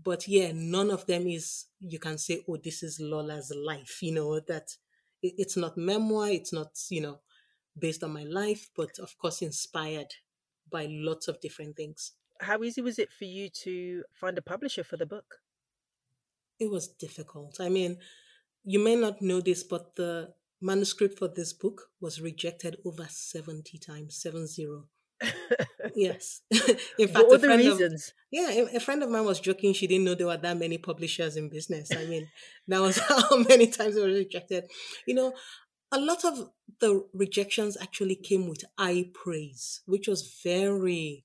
But 0.03 0.29
yeah, 0.29 0.53
none 0.55 0.91
of 0.91 1.07
them 1.07 1.27
is, 1.27 1.67
you 1.81 1.99
can 1.99 2.19
say, 2.19 2.45
oh, 2.49 2.57
this 2.57 2.83
is 2.83 3.01
Lola's 3.01 3.53
life, 3.55 4.01
you 4.03 4.13
know, 4.13 4.41
that 4.41 4.77
it- 5.23 5.35
it's 5.39 5.57
not 5.57 5.77
memoir, 5.77 6.31
it's 6.31 6.53
not, 6.53 6.79
you 6.89 7.01
know, 7.01 7.21
based 7.77 8.05
on 8.05 8.13
my 8.13 8.25
life, 8.25 8.71
but 8.77 8.99
of 9.01 9.19
course 9.19 9.43
inspired 9.43 10.15
by 10.71 10.87
lots 10.89 11.27
of 11.29 11.41
different 11.41 11.77
things. 11.77 12.13
How 12.41 12.63
easy 12.63 12.81
was 12.81 12.99
it 12.99 13.13
for 13.13 13.25
you 13.25 13.49
to 13.65 14.05
find 14.13 14.39
a 14.39 14.43
publisher 14.43 14.85
for 14.85 14.97
the 14.97 15.07
book? 15.07 15.41
It 16.59 16.71
was 16.71 16.89
difficult. 16.89 17.61
I 17.61 17.69
mean, 17.69 17.99
you 18.65 18.79
may 18.79 18.97
not 18.97 19.21
know 19.21 19.41
this, 19.41 19.63
but 19.63 19.97
the 19.97 20.35
manuscript 20.65 21.19
for 21.19 21.29
this 21.29 21.53
book 21.53 21.91
was 22.01 22.21
rejected 22.21 22.77
over 22.85 23.07
70 23.09 23.79
times, 23.79 24.17
seven 24.17 24.47
zero. 24.47 24.87
yes. 25.95 26.41
In 26.99 27.09
fact, 27.09 27.29
what 27.29 27.41
the 27.41 27.49
reasons? 27.49 28.09
Of, 28.09 28.13
yeah, 28.31 28.65
a 28.75 28.81
friend 28.81 29.03
of 29.03 29.11
mine 29.11 29.25
was 29.25 29.41
joking 29.41 29.73
she 29.73 29.87
didn't 29.87 30.05
know 30.05 30.15
there 30.15 30.27
were 30.27 30.37
that 30.37 30.57
many 30.57 30.79
publishers 30.79 31.37
in 31.37 31.49
business. 31.49 31.91
I 31.93 32.07
mean, 32.07 32.29
that 32.69 32.81
was 32.81 32.99
how 33.09 33.37
many 33.37 33.69
times 33.69 33.97
it 33.97 34.05
was 34.05 34.19
rejected. 34.19 34.65
You 35.07 35.15
know, 35.15 35.35
a 35.93 36.01
lot 36.01 36.25
of 36.25 36.51
the 36.81 37.07
rejections 37.13 37.77
actually 37.81 38.17
came 38.17 38.49
with 38.49 38.65
eye 38.79 39.11
praise, 39.15 39.83
which 39.87 40.09
was 40.09 40.41
very 40.43 41.25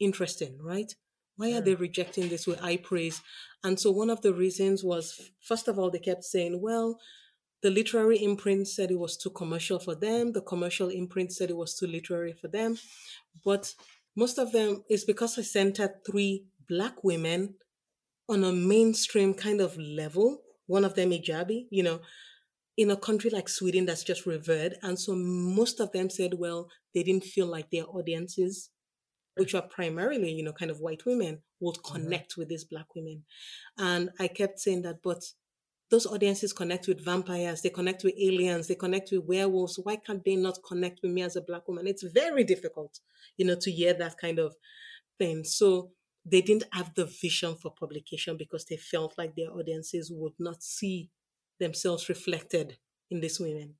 interesting, 0.00 0.58
right? 0.62 0.92
Why 1.36 1.52
are 1.52 1.60
they 1.60 1.74
hmm. 1.74 1.82
rejecting 1.82 2.28
this 2.28 2.46
with 2.46 2.62
eye 2.62 2.78
praise? 2.78 3.22
And 3.62 3.78
so 3.78 3.90
one 3.90 4.10
of 4.10 4.22
the 4.22 4.32
reasons 4.32 4.82
was, 4.82 5.30
first 5.40 5.68
of 5.68 5.78
all, 5.78 5.90
they 5.90 5.98
kept 5.98 6.24
saying, 6.24 6.60
well, 6.60 6.98
the 7.62 7.70
literary 7.70 8.18
imprint 8.22 8.68
said 8.68 8.90
it 8.90 8.98
was 8.98 9.16
too 9.16 9.30
commercial 9.30 9.78
for 9.78 9.94
them. 9.94 10.32
The 10.32 10.42
commercial 10.42 10.88
imprint 10.88 11.32
said 11.32 11.50
it 11.50 11.56
was 11.56 11.74
too 11.74 11.86
literary 11.86 12.32
for 12.32 12.48
them. 12.48 12.78
But 13.44 13.74
most 14.16 14.38
of 14.38 14.52
them 14.52 14.84
is 14.88 15.04
because 15.04 15.38
I 15.38 15.42
centered 15.42 16.04
three 16.06 16.44
black 16.68 17.02
women 17.02 17.54
on 18.28 18.44
a 18.44 18.52
mainstream 18.52 19.34
kind 19.34 19.60
of 19.60 19.76
level. 19.76 20.42
One 20.66 20.84
of 20.84 20.94
them 20.94 21.10
hijabi, 21.10 21.66
you 21.70 21.82
know, 21.82 22.00
in 22.76 22.90
a 22.90 22.96
country 22.96 23.30
like 23.30 23.48
Sweden 23.48 23.86
that's 23.86 24.04
just 24.04 24.26
revered. 24.26 24.76
And 24.82 24.98
so 24.98 25.14
most 25.16 25.80
of 25.80 25.90
them 25.92 26.10
said, 26.10 26.34
well, 26.34 26.68
they 26.94 27.02
didn't 27.02 27.24
feel 27.24 27.46
like 27.46 27.70
their 27.70 27.86
audiences, 27.88 28.70
which 29.36 29.54
are 29.54 29.62
primarily, 29.62 30.30
you 30.30 30.44
know, 30.44 30.52
kind 30.52 30.70
of 30.70 30.78
white 30.78 31.04
women, 31.04 31.42
would 31.60 31.76
mm-hmm. 31.76 31.94
connect 31.94 32.32
mm-hmm. 32.32 32.42
with 32.42 32.48
these 32.48 32.64
black 32.64 32.94
women. 32.94 33.24
And 33.76 34.10
I 34.20 34.28
kept 34.28 34.60
saying 34.60 34.82
that, 34.82 35.02
but 35.02 35.24
those 35.90 36.06
audiences 36.06 36.52
connect 36.52 36.86
with 36.86 37.04
vampires, 37.04 37.62
they 37.62 37.70
connect 37.70 38.04
with 38.04 38.14
aliens, 38.20 38.68
they 38.68 38.74
connect 38.74 39.10
with 39.10 39.24
werewolves. 39.24 39.78
Why 39.82 39.96
can't 39.96 40.24
they 40.24 40.36
not 40.36 40.58
connect 40.66 41.00
with 41.02 41.12
me 41.12 41.22
as 41.22 41.36
a 41.36 41.40
black 41.40 41.66
woman? 41.66 41.86
It's 41.86 42.02
very 42.02 42.44
difficult, 42.44 43.00
you 43.36 43.46
know, 43.46 43.56
to 43.60 43.70
hear 43.70 43.94
that 43.94 44.18
kind 44.18 44.38
of 44.38 44.54
thing. 45.18 45.44
So 45.44 45.92
they 46.24 46.42
didn't 46.42 46.64
have 46.72 46.94
the 46.94 47.06
vision 47.06 47.56
for 47.56 47.72
publication 47.72 48.36
because 48.36 48.66
they 48.66 48.76
felt 48.76 49.14
like 49.16 49.34
their 49.34 49.50
audiences 49.50 50.10
would 50.12 50.34
not 50.38 50.62
see 50.62 51.10
themselves 51.58 52.08
reflected 52.08 52.76
in 53.10 53.20
these 53.20 53.40
women. 53.40 53.74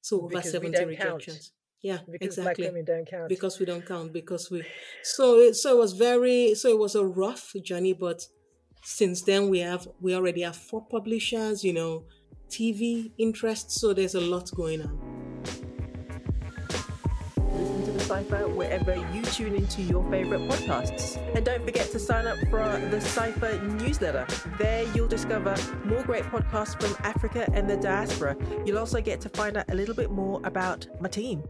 So 0.00 0.18
over 0.18 0.28
because 0.28 0.50
70 0.50 0.84
rejections. 0.84 1.36
Count. 1.36 1.50
Yeah, 1.82 1.98
because 2.10 2.38
exactly. 2.38 2.64
Black 2.64 2.72
women 2.72 2.84
don't 2.84 3.08
count. 3.08 3.28
Because 3.28 3.60
we 3.60 3.66
don't 3.66 3.86
count. 3.86 4.12
Because 4.12 4.50
we 4.50 4.64
so 5.04 5.38
it, 5.38 5.54
so 5.54 5.76
it 5.76 5.78
was 5.78 5.92
very 5.92 6.54
so 6.54 6.68
it 6.68 6.78
was 6.78 6.94
a 6.94 7.04
rough 7.04 7.52
journey, 7.62 7.92
but 7.92 8.26
since 8.86 9.22
then 9.22 9.48
we 9.48 9.58
have 9.58 9.88
we 10.00 10.14
already 10.14 10.42
have 10.42 10.54
four 10.54 10.80
publishers 10.80 11.64
you 11.64 11.72
know 11.72 12.04
tv 12.48 13.10
interest 13.18 13.68
so 13.72 13.92
there's 13.92 14.14
a 14.14 14.20
lot 14.20 14.48
going 14.54 14.80
on. 14.80 15.42
Listen 17.52 17.84
to 17.84 17.90
the 17.90 18.00
cipher 18.00 18.46
wherever 18.46 18.94
you 19.12 19.22
tune 19.22 19.56
into 19.56 19.82
your 19.82 20.08
favorite 20.08 20.42
podcasts. 20.42 21.16
And 21.34 21.44
don't 21.44 21.64
forget 21.64 21.90
to 21.90 21.98
sign 21.98 22.28
up 22.28 22.38
for 22.48 22.62
the 22.90 23.00
cipher 23.00 23.60
newsletter. 23.60 24.24
There 24.56 24.84
you'll 24.94 25.08
discover 25.08 25.56
more 25.84 26.04
great 26.04 26.22
podcasts 26.24 26.80
from 26.80 26.94
africa 27.04 27.48
and 27.54 27.68
the 27.68 27.76
diaspora. 27.76 28.36
You'll 28.64 28.78
also 28.78 29.00
get 29.00 29.20
to 29.22 29.28
find 29.30 29.56
out 29.56 29.64
a 29.68 29.74
little 29.74 29.96
bit 29.96 30.12
more 30.12 30.40
about 30.44 30.86
my 31.00 31.08
team. 31.08 31.42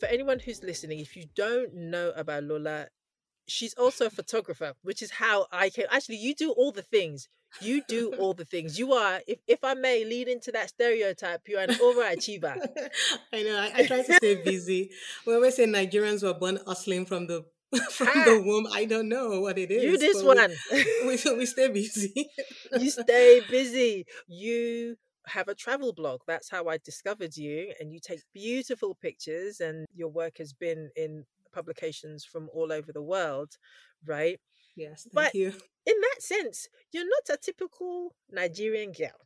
For 0.00 0.06
anyone 0.06 0.38
who's 0.38 0.62
listening, 0.62 0.98
if 1.00 1.16
you 1.16 1.24
don't 1.34 1.74
know 1.74 2.12
about 2.14 2.44
Lola, 2.44 2.88
she's 3.48 3.74
also 3.74 4.06
a 4.06 4.10
photographer, 4.10 4.74
which 4.82 5.02
is 5.02 5.12
how 5.12 5.46
I 5.50 5.70
came. 5.70 5.86
Actually, 5.90 6.16
you 6.16 6.34
do 6.34 6.52
all 6.52 6.72
the 6.72 6.82
things. 6.82 7.28
You 7.60 7.82
do 7.88 8.12
all 8.18 8.34
the 8.34 8.44
things. 8.44 8.78
You 8.78 8.92
are, 8.92 9.20
if, 9.26 9.38
if 9.46 9.64
I 9.64 9.74
may 9.74 10.04
lead 10.04 10.28
into 10.28 10.52
that 10.52 10.68
stereotype, 10.68 11.48
you're 11.48 11.60
an 11.60 11.70
overachiever. 11.70 12.54
I 13.32 13.42
know. 13.42 13.56
I, 13.58 13.72
I 13.74 13.86
try 13.86 14.02
to 14.02 14.14
stay 14.14 14.42
busy. 14.42 14.90
We 15.26 15.34
always 15.34 15.56
say 15.56 15.64
Nigerians 15.64 16.22
were 16.22 16.34
born 16.34 16.58
hustling 16.66 17.06
from 17.06 17.26
the 17.26 17.46
from 17.90 18.08
ah, 18.14 18.24
the 18.24 18.42
womb. 18.42 18.66
I 18.72 18.84
don't 18.84 19.08
know 19.08 19.40
what 19.40 19.58
it 19.58 19.70
is. 19.70 19.82
You 19.82 19.98
this 19.98 20.22
one. 20.22 20.52
We, 20.72 20.84
we, 21.24 21.36
we 21.36 21.46
stay 21.46 21.68
busy. 21.68 22.30
you 22.78 22.90
stay 22.90 23.40
busy. 23.50 24.06
You 24.26 24.96
have 25.26 25.48
a 25.48 25.54
travel 25.54 25.92
blog. 25.92 26.20
That's 26.26 26.50
how 26.50 26.68
I 26.68 26.78
discovered 26.78 27.36
you. 27.36 27.72
And 27.80 27.92
you 27.92 28.00
take 28.00 28.20
beautiful 28.32 28.94
pictures, 28.94 29.60
and 29.60 29.86
your 29.94 30.08
work 30.08 30.38
has 30.38 30.52
been 30.52 30.90
in 30.96 31.24
publications 31.52 32.24
from 32.24 32.48
all 32.52 32.72
over 32.72 32.92
the 32.92 33.02
world, 33.02 33.56
right? 34.04 34.38
Yes, 34.76 35.02
thank 35.02 35.14
but 35.14 35.34
you. 35.34 35.48
In 35.86 35.94
that 36.00 36.16
sense, 36.20 36.68
you're 36.92 37.04
not 37.04 37.34
a 37.34 37.38
typical 37.38 38.14
Nigerian 38.30 38.92
girl. 38.92 39.18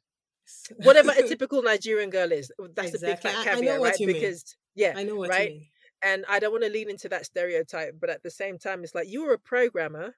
Whatever 0.78 1.10
a 1.12 1.22
typical 1.28 1.62
Nigerian 1.62 2.10
girl 2.10 2.32
is, 2.32 2.50
that's 2.74 2.94
exactly. 2.94 3.30
a 3.30 3.34
big 3.34 3.44
fat 3.44 3.44
caveat, 3.44 3.80
right? 3.80 3.96
because 3.98 4.56
mean. 4.76 4.86
yeah, 4.86 4.94
I 4.96 5.02
know 5.04 5.16
what 5.16 5.30
right. 5.30 5.60
And 6.04 6.24
I 6.28 6.40
don't 6.40 6.50
want 6.50 6.64
to 6.64 6.70
lean 6.70 6.90
into 6.90 7.08
that 7.10 7.26
stereotype, 7.26 7.94
but 8.00 8.10
at 8.10 8.22
the 8.22 8.30
same 8.30 8.58
time, 8.58 8.82
it's 8.82 8.94
like 8.94 9.08
you 9.08 9.24
were 9.24 9.34
a 9.34 9.38
programmer, 9.38 10.16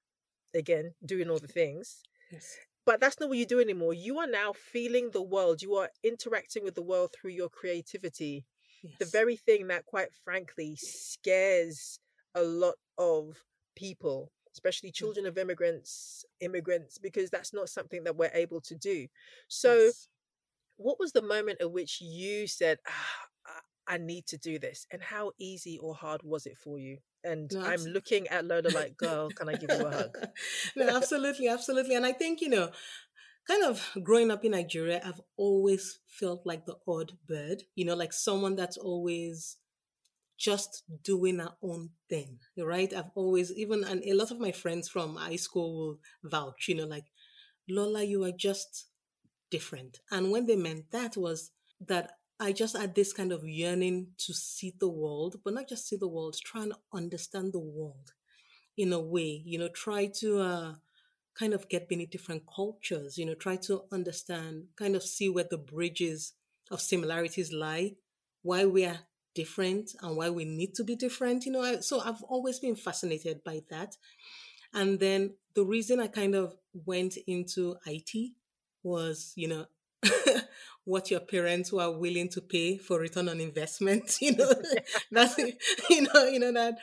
again, 0.55 0.95
doing 1.05 1.29
all 1.29 1.39
the 1.39 1.47
things. 1.47 2.03
Yes. 2.33 2.57
But 2.87 3.01
that's 3.01 3.21
not 3.21 3.29
what 3.29 3.39
you 3.39 3.47
do 3.47 3.61
anymore. 3.61 3.95
You 3.95 4.19
are 4.19 4.27
now 4.27 4.53
feeling 4.53 5.11
the 5.11 5.23
world. 5.23 5.63
You 5.63 5.75
are 5.75 5.91
interacting 6.03 6.65
with 6.65 6.75
the 6.75 6.83
world 6.83 7.11
through 7.13 7.33
your 7.33 7.49
creativity. 7.49 8.45
Yes. 8.85 8.95
The 8.99 9.07
very 9.07 9.37
thing 9.37 9.69
that, 9.69 9.87
quite 9.87 10.13
frankly, 10.25 10.77
scares 10.77 11.99
a 12.35 12.43
lot 12.43 12.75
of 12.99 13.43
people, 13.75 14.31
especially 14.53 14.91
mm. 14.91 14.95
children 14.95 15.27
of 15.27 15.39
immigrants, 15.39 16.25
immigrants, 16.41 16.99
because 16.99 17.31
that's 17.31 17.55
not 17.55 17.71
something 17.71 18.05
that 18.05 18.17
we're 18.17 18.31
able 18.35 18.61
to 18.61 18.75
do. 18.75 19.07
So, 19.49 19.75
yes. 19.75 20.09
what 20.77 21.01
was 21.01 21.13
the 21.13 21.23
moment 21.23 21.63
at 21.63 21.73
which 21.73 22.01
you 22.03 22.47
said, 22.47 22.79
ah, 22.87 23.25
I 23.87 23.99
need 23.99 24.27
to 24.27 24.39
do 24.39 24.59
this? 24.59 24.87
And 24.91 25.03
how 25.03 25.33
easy 25.39 25.79
or 25.79 25.95
hard 25.95 26.23
was 26.23 26.45
it 26.45 26.59
for 26.59 26.79
you? 26.79 26.99
And 27.23 27.51
no, 27.55 27.63
I'm 27.63 27.85
looking 27.85 28.29
at 28.29 28.45
Lola 28.45 28.69
like, 28.69 28.99
girl, 28.99 29.31
can 29.31 29.49
I 29.49 29.55
give 29.55 29.71
you 29.71 29.87
a 29.87 29.91
hug? 29.91 30.19
no, 30.77 30.89
absolutely, 30.95 31.49
absolutely. 31.49 31.95
And 31.95 32.05
I 32.05 32.13
think, 32.13 32.43
you 32.43 32.51
know, 32.51 32.71
kind 33.47 33.65
of 33.65 33.87
growing 34.03 34.31
up 34.31 34.45
in 34.45 34.53
Nigeria, 34.53 35.01
I've 35.05 35.21
always 35.37 35.99
felt 36.07 36.47
like 36.47 36.67
the 36.67 36.77
odd 36.87 37.13
bird, 37.29 37.63
you 37.75 37.85
know, 37.85 37.95
like 37.95 38.13
someone 38.13 38.57
that's 38.57 38.77
always 38.77 39.57
just 40.39 40.83
doing 41.03 41.41
our 41.41 41.55
own 41.63 41.91
thing, 42.09 42.39
right? 42.59 42.93
I've 42.93 43.11
always, 43.15 43.53
even, 43.53 43.85
and 43.85 44.03
a 44.05 44.15
lot 44.15 44.31
of 44.31 44.41
my 44.41 44.53
friends 44.53 44.89
from 44.89 45.17
high 45.17 45.37
school 45.37 45.77
will 45.77 45.99
vouch, 46.31 46.69
you 46.69 46.75
know, 46.75 46.87
like, 46.87 47.07
Lola, 47.69 48.03
you 48.03 48.25
are 48.25 48.33
just 48.33 48.87
different. 49.51 50.01
And 50.11 50.31
when 50.31 50.47
they 50.47 50.57
meant 50.57 50.91
that 50.91 51.17
was 51.17 51.51
that 51.87 52.13
I 52.41 52.53
just 52.53 52.77
had 52.77 52.95
this 52.95 53.13
kind 53.13 53.33
of 53.33 53.45
yearning 53.45 54.09
to 54.19 54.35
see 54.35 54.75
the 54.79 54.89
world, 54.89 55.37
but 55.45 55.55
not 55.55 55.69
just 55.69 55.87
see 55.89 55.97
the 55.97 56.09
world, 56.09 56.37
try 56.45 56.63
and 56.65 56.75
understand 56.93 57.53
the 57.53 57.61
world 57.61 58.13
in 58.77 58.93
a 58.93 59.01
way, 59.01 59.43
you 59.45 59.59
know, 59.59 59.69
try 59.69 60.07
to 60.21 60.41
uh, 60.41 60.75
kind 61.39 61.53
of 61.53 61.69
get 61.69 61.89
beneath 61.89 62.11
different 62.11 62.45
cultures, 62.53 63.19
you 63.19 63.27
know, 63.27 63.35
try 63.35 63.57
to 63.57 63.83
understand, 63.93 64.65
kind 64.77 64.95
of 64.95 65.03
see 65.03 65.29
where 65.29 65.47
the 65.49 65.59
bridges 65.59 66.35
of 66.71 66.81
similarities 66.81 67.53
lie, 67.53 67.95
why 68.43 68.65
we 68.65 68.85
are 68.85 69.01
different 69.35 69.91
and 70.01 70.17
why 70.17 70.31
we 70.31 70.45
need 70.45 70.75
to 70.75 70.85
be 70.85 70.97
different. 70.97 71.45
You 71.45 71.53
know, 71.53 71.63
I, 71.63 71.81
so 71.81 72.01
I've 72.01 72.23
always 72.23 72.59
been 72.61 72.77
fascinated 72.77 73.43
by 73.45 73.63
that. 73.71 73.97
And 74.73 74.99
then 74.99 75.35
the 75.55 75.65
reason 75.65 76.01
I 76.01 76.09
kind 76.09 76.35
of 76.35 76.57
went 76.73 77.17
into 77.27 77.77
IT 77.87 78.35
was, 78.83 79.33
you 79.37 79.49
know, 79.49 79.67
what 80.85 81.11
your 81.11 81.21
parents 81.21 81.73
were 81.73 81.91
willing 81.91 82.29
to 82.29 82.41
pay 82.41 82.77
for 82.77 82.99
return 82.99 83.29
on 83.29 83.41
investment 83.41 84.17
you 84.21 84.37
know 84.37 84.53
that's 85.11 85.39
you 85.39 86.03
know 86.03 86.25
you 86.25 86.39
know 86.39 86.53
that 86.53 86.77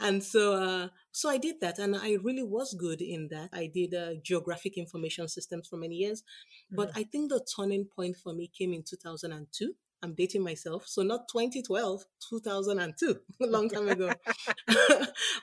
and 0.00 0.22
so 0.22 0.54
uh 0.54 0.88
so 1.10 1.28
i 1.28 1.36
did 1.36 1.60
that 1.60 1.78
and 1.78 1.94
i 1.96 2.16
really 2.22 2.42
was 2.42 2.74
good 2.74 3.00
in 3.00 3.28
that 3.28 3.48
i 3.52 3.66
did 3.66 3.94
uh, 3.94 4.14
geographic 4.22 4.78
information 4.78 5.28
systems 5.28 5.68
for 5.68 5.76
many 5.76 5.96
years 5.96 6.22
mm-hmm. 6.22 6.76
but 6.76 6.90
i 6.96 7.02
think 7.02 7.30
the 7.30 7.44
turning 7.56 7.84
point 7.84 8.16
for 8.16 8.32
me 8.32 8.50
came 8.56 8.72
in 8.72 8.82
2002 8.82 9.74
I'm 10.04 10.14
dating 10.14 10.42
myself. 10.42 10.88
So 10.88 11.02
not 11.02 11.28
2012, 11.28 12.02
2002, 12.28 13.20
a 13.40 13.46
long 13.46 13.68
time 13.68 13.88
ago, 13.88 14.12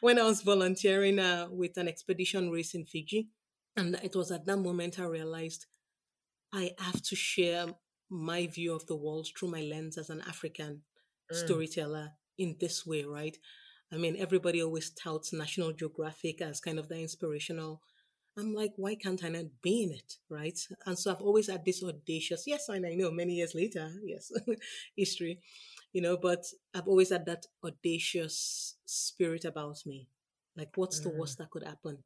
when 0.02 0.20
I 0.20 0.24
was 0.24 0.42
volunteering 0.42 1.18
uh, 1.18 1.48
with 1.50 1.78
an 1.78 1.88
expedition 1.88 2.52
race 2.52 2.76
in 2.76 2.86
Fiji. 2.86 3.30
And 3.78 3.96
it 4.04 4.16
was 4.16 4.32
at 4.32 4.46
that 4.48 4.58
moment 4.58 5.00
I 5.00 5.06
realized 5.06 5.68
I 6.52 6.72
have 6.78 7.02
to 7.04 7.16
share 7.16 7.68
my 8.10 8.48
view 8.48 8.74
of 8.74 8.86
the 8.88 8.96
world 8.96 9.28
through 9.38 9.50
my 9.50 9.62
lens 9.62 9.98
as 9.98 10.10
an 10.10 10.22
African 10.28 10.82
mm. 11.32 11.36
storyteller 11.36 12.12
in 12.38 12.56
this 12.60 12.86
way, 12.86 13.04
right? 13.04 13.38
I 13.92 13.98
mean, 13.98 14.16
everybody 14.18 14.62
always 14.62 14.92
touts 14.92 15.34
National 15.34 15.74
Geographic 15.74 16.42
as 16.42 16.60
kind 16.60 16.80
of 16.80 16.90
the 16.90 17.00
inspirational 17.00 17.82
I'm 18.40 18.54
like, 18.54 18.74
why 18.78 18.96
can't 18.96 19.24
I 19.24 19.30
not 19.30 19.46
be 19.62 19.84
in 19.84 19.92
it? 19.92 20.16
Right. 20.30 20.58
And 20.86 20.98
so 20.98 21.12
I've 21.12 21.22
always 21.22 21.50
had 21.50 21.66
this 21.66 21.84
audacious, 21.84 22.44
yes, 22.48 22.70
and 22.70 22.86
I 22.86 22.94
know 22.94 23.12
many 23.12 23.34
years 23.34 23.54
later, 23.54 23.92
yes, 24.04 24.32
history, 24.96 25.40
you 25.94 26.02
know, 26.02 26.18
but 26.18 26.46
I've 26.74 26.88
always 26.88 27.10
had 27.10 27.26
that 27.26 27.46
audacious 27.64 28.76
spirit 28.86 29.46
about 29.46 29.78
me. 29.86 30.08
Like, 30.56 30.70
what's 30.76 31.00
mm. 31.00 31.04
the 31.04 31.10
worst 31.10 31.38
that 31.40 31.52
could 31.52 31.64
happen? 31.64 32.00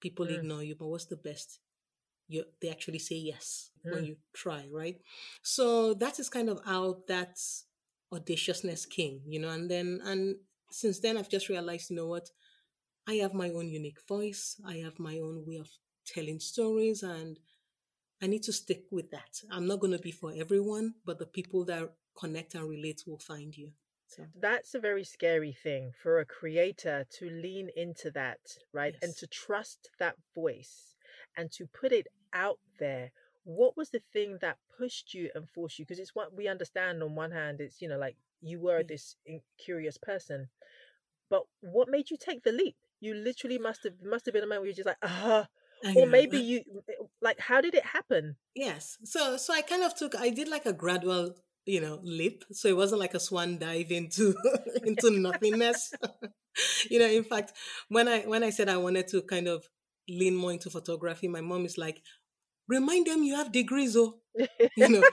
People 0.00 0.26
mm. 0.26 0.38
ignore 0.38 0.62
you, 0.62 0.76
but 0.78 0.88
what's 0.88 1.06
the 1.06 1.16
best? 1.16 1.60
You 2.28 2.44
they 2.60 2.70
actually 2.70 2.98
say 2.98 3.16
yes 3.16 3.70
mm. 3.86 3.92
when 3.92 4.04
you 4.04 4.16
try, 4.32 4.66
right? 4.72 4.96
So 5.42 5.94
that 5.94 6.18
is 6.18 6.28
kind 6.28 6.48
of 6.48 6.60
how 6.64 6.98
that 7.08 7.38
audaciousness 8.12 8.86
came, 8.86 9.20
you 9.26 9.40
know, 9.40 9.50
and 9.50 9.70
then 9.70 10.00
and 10.04 10.36
since 10.70 11.00
then 11.00 11.16
I've 11.16 11.28
just 11.28 11.48
realized, 11.48 11.90
you 11.90 11.96
know 11.96 12.06
what, 12.06 12.30
I 13.06 13.14
have 13.14 13.34
my 13.34 13.50
own 13.50 13.68
unique 13.68 14.00
voice, 14.08 14.60
I 14.66 14.76
have 14.78 14.98
my 14.98 15.18
own 15.18 15.44
way 15.46 15.56
of 15.56 15.68
telling 16.06 16.40
stories 16.40 17.02
and 17.02 17.38
I 18.22 18.26
need 18.26 18.42
to 18.44 18.52
stick 18.52 18.84
with 18.90 19.10
that. 19.10 19.40
I'm 19.50 19.66
not 19.66 19.80
going 19.80 19.92
to 19.92 19.98
be 19.98 20.10
for 20.10 20.32
everyone, 20.34 20.94
but 21.04 21.18
the 21.18 21.26
people 21.26 21.64
that 21.66 21.92
connect 22.18 22.54
and 22.54 22.68
relate 22.68 23.02
will 23.06 23.18
find 23.18 23.56
you. 23.56 23.72
So. 24.06 24.24
That's 24.40 24.74
a 24.74 24.80
very 24.80 25.04
scary 25.04 25.52
thing 25.52 25.92
for 26.02 26.20
a 26.20 26.24
creator 26.24 27.06
to 27.18 27.26
lean 27.26 27.68
into 27.74 28.10
that, 28.12 28.38
right? 28.72 28.94
Yes. 28.94 29.02
And 29.02 29.16
to 29.16 29.26
trust 29.26 29.90
that 29.98 30.14
voice 30.34 30.93
and 31.36 31.50
to 31.52 31.66
put 31.66 31.92
it 31.92 32.06
out 32.32 32.58
there. 32.78 33.12
What 33.44 33.76
was 33.76 33.90
the 33.90 34.00
thing 34.12 34.38
that 34.40 34.56
pushed 34.78 35.12
you 35.12 35.30
and 35.34 35.48
forced 35.48 35.78
you? 35.78 35.84
Because 35.84 35.98
it's 35.98 36.14
what 36.14 36.34
we 36.34 36.48
understand 36.48 37.02
on 37.02 37.14
one 37.14 37.30
hand, 37.30 37.60
it's, 37.60 37.82
you 37.82 37.88
know, 37.88 37.98
like 37.98 38.16
you 38.40 38.60
were 38.60 38.82
this 38.82 39.16
curious 39.58 39.98
person, 39.98 40.48
but 41.30 41.42
what 41.60 41.88
made 41.88 42.10
you 42.10 42.16
take 42.18 42.42
the 42.42 42.52
leap? 42.52 42.76
You 43.00 43.14
literally 43.14 43.58
must 43.58 43.84
have 43.84 43.94
must 44.02 44.24
have 44.24 44.32
been 44.32 44.44
a 44.44 44.46
moment 44.46 44.62
where 44.62 44.68
you're 44.68 44.74
just 44.74 44.86
like, 44.86 44.96
ah, 45.02 45.46
or 45.94 46.06
maybe 46.06 46.38
you 46.38 46.62
like 47.20 47.38
how 47.38 47.60
did 47.60 47.74
it 47.74 47.84
happen 47.84 48.36
yes 48.54 48.98
so 49.04 49.36
so 49.36 49.52
i 49.52 49.60
kind 49.60 49.82
of 49.82 49.94
took 49.94 50.14
i 50.16 50.30
did 50.30 50.48
like 50.48 50.66
a 50.66 50.72
gradual 50.72 51.34
you 51.66 51.80
know 51.80 51.98
leap 52.02 52.44
so 52.52 52.68
it 52.68 52.76
wasn't 52.76 53.00
like 53.00 53.14
a 53.14 53.20
swan 53.20 53.58
dive 53.58 53.90
into 53.90 54.34
into 54.84 55.10
nothingness 55.10 55.92
you 56.90 56.98
know 56.98 57.06
in 57.06 57.24
fact 57.24 57.52
when 57.88 58.08
i 58.08 58.20
when 58.20 58.42
i 58.42 58.50
said 58.50 58.68
i 58.68 58.76
wanted 58.76 59.08
to 59.08 59.22
kind 59.22 59.48
of 59.48 59.68
lean 60.08 60.34
more 60.34 60.52
into 60.52 60.70
photography 60.70 61.28
my 61.28 61.40
mom 61.40 61.64
is 61.64 61.78
like 61.78 62.02
remind 62.68 63.06
them 63.06 63.22
you 63.22 63.34
have 63.36 63.52
degrees 63.52 63.96
oh. 63.96 64.18
You 64.76 64.88
know? 64.88 65.02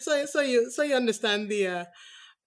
So 0.00 0.26
so 0.26 0.40
you 0.40 0.70
so 0.70 0.82
you 0.82 0.94
understand 0.94 1.48
the 1.48 1.66
uh 1.66 1.84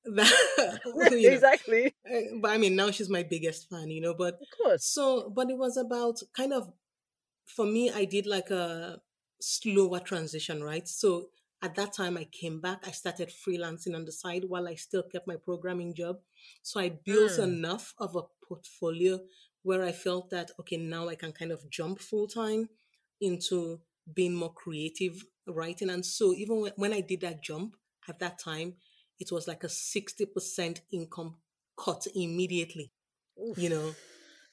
that 0.06 0.80
you 0.86 1.10
know, 1.10 1.34
exactly. 1.34 1.94
Eh, 2.06 2.22
but 2.42 2.52
i 2.52 2.58
mean 2.58 2.76
now 2.76 2.92
she's 2.92 3.10
my 3.10 3.24
biggest 3.24 3.70
fan 3.70 3.90
you 3.90 4.02
know 4.02 4.14
but 4.14 4.34
of 4.34 4.48
course. 4.62 4.86
so 4.86 5.30
but 5.30 5.50
it 5.50 5.58
was 5.58 5.78
about 5.78 6.20
kind 6.36 6.52
of 6.52 6.74
for 7.46 7.66
me 7.66 7.90
i 7.90 8.04
did 8.04 8.26
like 8.26 8.50
a 8.50 8.98
slower 9.40 10.00
transition 10.00 10.64
right? 10.64 10.88
So 10.88 11.30
at 11.62 11.76
that 11.76 11.94
time 11.94 12.18
i 12.18 12.26
came 12.26 12.60
back 12.60 12.80
i 12.86 12.92
started 12.92 13.30
freelancing 13.30 13.96
on 13.96 14.06
the 14.06 14.12
side 14.12 14.44
while 14.48 14.68
i 14.68 14.76
still 14.76 15.04
kept 15.04 15.28
my 15.28 15.38
programming 15.38 15.94
job. 15.94 16.18
So 16.62 16.80
i 16.82 16.90
built 16.90 17.34
mm. 17.34 17.44
enough 17.44 17.94
of 17.98 18.16
a 18.16 18.24
portfolio 18.46 19.20
where 19.63 19.84
i 19.84 19.91
felt 19.91 20.29
that 20.29 20.51
okay 20.60 20.77
now 20.77 21.10
i 21.10 21.15
can 21.15 21.32
kind 21.32 21.51
of 21.51 21.70
jump 21.70 22.00
full 22.00 22.27
time 22.27 22.70
into 23.20 23.79
being 24.13 24.36
more 24.36 24.53
creative 24.53 25.24
writing 25.48 25.89
and 25.89 26.05
so 26.05 26.34
even 26.34 26.70
when, 26.75 26.93
i 26.93 27.01
did 27.01 27.22
that 27.22 27.41
jump 27.43 27.75
at 28.08 28.20
that 28.20 28.38
time 28.38 28.75
it 29.20 29.32
was 29.32 29.48
like 29.48 29.63
a 29.63 29.67
60% 29.67 30.79
income 30.91 31.36
cut 31.77 32.08
immediately, 32.15 32.91
Oof. 33.41 33.58
you 33.58 33.70
know. 33.70 33.96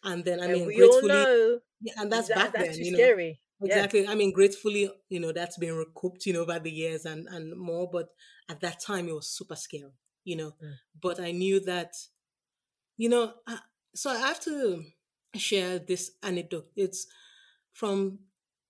And 0.03 0.25
then, 0.25 0.41
I 0.41 0.47
mean, 0.47 0.67
we 0.67 0.77
gratefully, 0.77 1.59
yeah, 1.81 1.93
and 1.99 2.11
that's 2.11 2.29
that, 2.29 2.37
back 2.37 2.53
that's 2.53 2.77
then, 2.77 2.87
you 2.87 2.93
know. 2.93 2.99
Scary. 2.99 3.41
Exactly. 3.63 4.03
Yeah. 4.05 4.13
I 4.13 4.15
mean, 4.15 4.33
gratefully, 4.33 4.91
you 5.11 5.21
know, 5.21 5.33
that's 5.33 5.59
been 5.59 5.75
recouped, 5.75 6.25
you 6.25 6.33
know, 6.33 6.43
over 6.43 6.59
the 6.59 6.71
years 6.71 7.05
and, 7.05 7.27
and 7.29 7.55
more. 7.59 7.91
But 7.93 8.09
at 8.49 8.61
that 8.61 8.81
time, 8.81 9.09
it 9.09 9.15
was 9.15 9.29
super 9.29 9.57
scary, 9.57 9.93
you 10.25 10.37
know. 10.37 10.53
Mm. 10.63 10.75
But 11.01 11.21
I 11.21 11.33
knew 11.33 11.61
that, 11.61 11.93
you 12.97 13.11
know, 13.11 13.35
I, 13.47 13.59
so 13.95 14.11
I 14.11 14.17
have 14.17 14.41
to 14.41 14.83
share 15.37 15.79
this 15.79 16.13
anecdote. 16.23 16.69
It's 16.77 17.07
from 17.73 18.21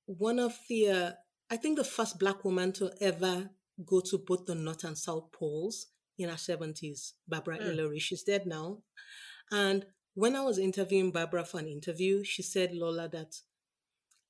one 0.06 0.38
of 0.38 0.58
the, 0.68 0.88
uh, 0.88 1.12
I 1.50 1.56
think 1.56 1.76
the 1.76 1.84
first 1.84 2.18
black 2.18 2.44
woman 2.44 2.72
to 2.74 2.92
ever 3.00 3.50
go 3.84 4.00
to 4.00 4.18
both 4.18 4.46
the 4.46 4.54
North 4.54 4.84
and 4.84 4.96
South 4.96 5.32
Poles 5.32 5.86
in 6.18 6.28
her 6.28 6.36
70s, 6.36 7.12
Barbara 7.26 7.58
mm. 7.58 8.00
She's 8.00 8.22
dead 8.22 8.46
now. 8.46 8.78
And 9.50 9.86
when 10.14 10.36
I 10.36 10.42
was 10.42 10.58
interviewing 10.58 11.12
Barbara 11.12 11.44
for 11.44 11.58
an 11.58 11.68
interview, 11.68 12.24
she 12.24 12.42
said, 12.42 12.72
Lola, 12.74 13.08
that 13.08 13.36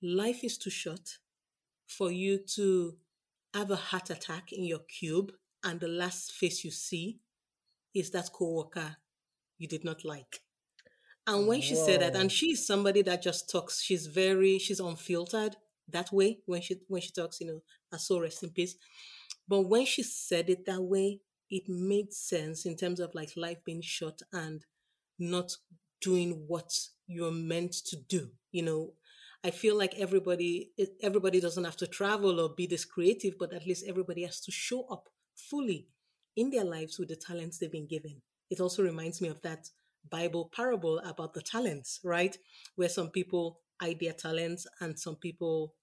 life 0.03 0.45
is 0.45 0.57
too 0.57 0.71
short 0.71 1.19
for 1.87 2.11
you 2.11 2.39
to 2.55 2.97
have 3.53 3.71
a 3.71 3.77
heart 3.77 4.11
attack 4.11 4.53
in 4.53 4.65
your 4.65 4.79
cube 4.79 5.33
and 5.65 5.81
the 5.81 5.89
last 5.89 6.33
face 6.33 6.65
you 6.65 6.71
see 6.71 7.19
is 7.95 8.11
that 8.11 8.33
coworker 8.33 8.97
you 9.59 9.67
did 9.67 9.85
not 9.85 10.05
like. 10.05 10.41
And 11.31 11.47
when 11.47 11.61
Whoa. 11.61 11.65
she 11.65 11.75
said 11.77 12.01
that, 12.01 12.17
and 12.17 12.31
she's 12.31 12.67
somebody 12.67 13.03
that 13.03 13.23
just 13.23 13.49
talks, 13.49 13.81
she's 13.81 14.09
very, 14.09 14.59
she's 14.59 14.81
unfiltered 14.81 15.55
that 15.89 16.13
way 16.13 16.41
when 16.47 16.61
she 16.61 16.81
when 16.89 17.01
she 17.01 17.13
talks, 17.13 17.41
you 17.41 17.47
know, 17.47 17.63
I 17.93 17.99
so 17.99 18.19
rest 18.19 18.43
in 18.43 18.51
peace. 18.51 18.75
But 19.47 19.61
when 19.61 19.87
she 19.87 20.03
said 20.03 20.51
it 20.51 20.67
that 20.67 20.83
way, 20.83 21.21
it 21.49 21.69
made 21.69 22.13
sense 22.13 22.67
in 22.67 22.77
terms 22.77 22.99
of 22.99 23.15
like 23.15 23.31
life 23.37 23.59
being 23.65 23.81
short 23.81 24.21
and 24.33 24.65
not 25.21 25.53
doing 26.01 26.45
what 26.49 26.73
you're 27.07 27.31
meant 27.31 27.75
to 27.87 27.97
do. 27.97 28.31
You 28.51 28.65
know, 28.65 28.93
I 29.45 29.53
feel 29.53 29.79
like 29.79 29.95
everybody 29.99 30.73
everybody 31.01 31.41
doesn't 31.41 31.65
have 31.65 31.77
to 31.77 31.87
travel 31.87 32.41
or 32.41 32.49
be 32.57 32.67
this 32.67 32.85
creative, 32.85 33.39
but 33.39 33.53
at 33.53 33.67
least 33.67 33.85
everybody 33.87 34.25
has 34.25 34.41
to 34.41 34.51
show 34.51 34.85
up 34.91 35.09
fully 35.37 35.87
in 36.35 36.51
their 36.51 36.65
lives 36.65 36.99
with 36.99 37.09
the 37.09 37.17
talents 37.17 37.59
they've 37.59 37.71
been 37.71 37.87
given. 37.87 38.21
It 38.51 38.59
also 38.59 38.83
reminds 38.83 39.21
me 39.21 39.29
of 39.29 39.41
that 39.43 39.69
Bible 40.09 40.51
parable 40.55 40.99
about 41.01 41.35
the 41.35 41.43
talents, 41.43 42.01
right? 42.05 42.37
Where 42.77 42.89
some 42.89 43.11
people 43.11 43.61
hide 43.81 44.01
their 44.01 44.13
talents 44.13 44.67
and 44.81 44.99
some 44.99 45.17
people 45.17 45.75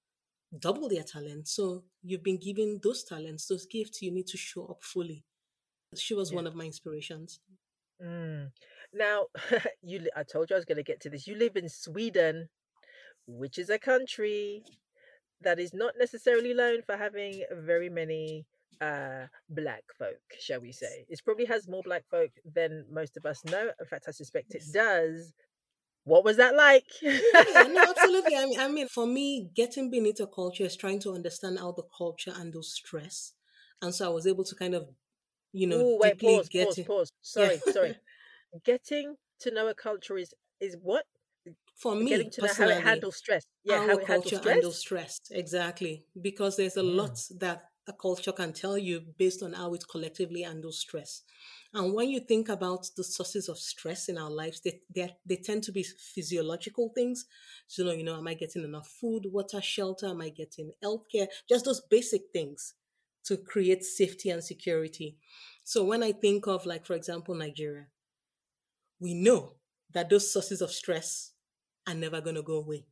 double 0.58 0.90
their 0.90 1.04
talents. 1.04 1.52
So 1.56 1.84
you've 2.04 2.24
been 2.24 2.40
given 2.40 2.80
those 2.84 3.04
talents, 3.04 3.48
those 3.48 3.66
gifts, 3.66 4.02
you 4.02 4.12
need 4.12 4.28
to 4.28 4.38
show 4.38 4.66
up 4.66 4.84
fully. 4.84 5.24
She 5.96 6.14
was 6.14 6.32
yeah. 6.32 6.36
one 6.36 6.48
of 6.48 6.56
my 6.56 6.66
inspirations. 6.66 7.40
Mm. 8.04 8.52
Now, 8.94 9.26
you 9.82 10.08
I 10.16 10.24
told 10.24 10.50
you 10.50 10.56
I 10.56 10.60
was 10.60 10.66
going 10.66 10.78
to 10.78 10.84
get 10.84 11.02
to 11.02 11.10
this. 11.10 11.28
You 11.28 11.36
live 11.36 11.56
in 11.56 11.70
Sweden, 11.70 12.50
which 13.26 13.58
is 13.58 13.70
a 13.70 13.80
country 13.80 14.64
that 15.42 15.60
is 15.60 15.74
not 15.74 15.94
necessarily 15.98 16.54
known 16.54 16.82
for 16.82 16.98
having 16.98 17.44
very 17.52 17.90
many 17.90 18.46
uh 18.82 19.26
black 19.50 19.84
folk 19.98 20.20
shall 20.40 20.60
we 20.60 20.72
say 20.72 21.06
it 21.10 21.22
probably 21.26 21.46
has 21.46 21.68
more 21.68 21.82
black 21.84 22.04
folk 22.10 22.32
than 22.54 22.86
most 22.92 23.18
of 23.18 23.26
us 23.26 23.44
know 23.46 23.70
in 23.80 23.86
fact 23.86 24.06
i 24.08 24.12
suspect 24.12 24.54
it 24.54 24.64
does 24.74 25.34
what 26.08 26.24
was 26.24 26.38
that 26.38 26.56
like? 26.56 26.86
yeah, 27.02 27.64
no, 27.70 27.84
absolutely. 27.84 28.38
I 28.38 28.46
mean, 28.50 28.60
I 28.62 28.70
mean, 28.70 28.88
for 28.88 29.06
me, 29.06 29.50
getting 29.54 29.92
beneath 29.92 30.22
a 30.22 30.28
culture 30.28 30.64
is 30.64 30.78
trying 30.78 31.02
to 31.02 31.12
understand 31.14 31.60
how 31.60 31.74
the 31.74 31.84
culture 31.98 32.32
handles 32.32 32.74
stress, 32.74 33.34
and 33.82 33.94
so 33.94 34.06
I 34.06 34.14
was 34.14 34.26
able 34.26 34.46
to 34.46 34.56
kind 34.56 34.74
of, 34.74 34.88
you 35.52 35.68
know, 35.68 35.82
Ooh, 35.82 35.98
wait, 36.00 36.18
pause, 36.18 36.48
pause, 36.48 36.80
pause. 36.88 37.12
Sorry, 37.22 37.60
yeah. 37.68 37.74
sorry. 37.74 37.96
Getting 38.64 39.16
to 39.42 39.52
know 39.52 39.68
a 39.68 39.74
culture 39.74 40.18
is 40.18 40.34
is 40.62 40.78
what 40.82 41.04
for 41.76 41.94
me 41.94 42.10
getting 42.10 42.32
to 42.32 42.42
know 42.42 42.54
how 42.54 42.70
it 42.70 42.82
handles 42.82 43.18
stress. 43.18 43.46
Yeah, 43.66 43.82
how, 43.82 43.88
how 43.88 43.98
culture 43.98 44.08
handles 44.08 44.28
stress? 44.28 44.54
handles 44.54 44.80
stress 44.80 45.20
exactly 45.30 46.06
because 46.22 46.56
there's 46.56 46.78
a 46.78 46.82
mm. 46.82 46.96
lot 46.96 47.20
that 47.40 47.66
a 47.88 47.94
culture 47.94 48.34
can 48.34 48.52
tell 48.52 48.78
you 48.78 49.02
based 49.18 49.42
on 49.42 49.54
how 49.54 49.74
it 49.74 49.84
collectively 49.90 50.42
handles 50.42 50.80
stress. 50.80 51.22
And 51.74 51.94
when 51.94 52.10
you 52.10 52.20
think 52.20 52.50
about 52.50 52.90
the 52.98 53.04
sources 53.04 53.48
of 53.48 53.58
stress 53.58 54.10
in 54.10 54.18
our 54.18 54.30
lives, 54.30 54.62
they, 54.62 54.82
they, 54.94 55.16
they 55.26 55.38
tend 55.38 55.64
to 55.64 55.72
be 55.72 55.84
physiological 55.84 56.92
things. 56.94 57.26
So, 57.68 57.84
you 57.84 57.88
know, 57.88 57.94
you 57.94 58.04
know, 58.04 58.18
am 58.18 58.28
I 58.28 58.34
getting 58.34 58.64
enough 58.64 58.88
food, 58.88 59.24
water, 59.32 59.62
shelter? 59.62 60.08
Am 60.08 60.22
I 60.22 60.30
getting 60.30 60.72
healthcare? 60.84 61.28
Just 61.48 61.66
those 61.66 61.82
basic 61.82 62.24
things 62.34 62.74
to 63.26 63.38
create 63.38 63.84
safety 63.84 64.30
and 64.30 64.44
security. 64.44 65.18
So 65.64 65.84
when 65.84 66.04
I 66.04 66.14
think 66.14 66.48
of, 66.48 66.66
like, 66.66 66.86
for 66.86 66.94
example, 66.94 67.36
Nigeria, 67.36 67.88
we 69.00 69.14
know 69.14 69.54
that 69.94 70.10
those 70.10 70.32
sources 70.32 70.62
of 70.62 70.72
stress 70.72 71.32
are 71.86 71.94
never 71.94 72.22
going 72.22 72.36
to 72.36 72.42
go 72.42 72.56
away. 72.56 72.86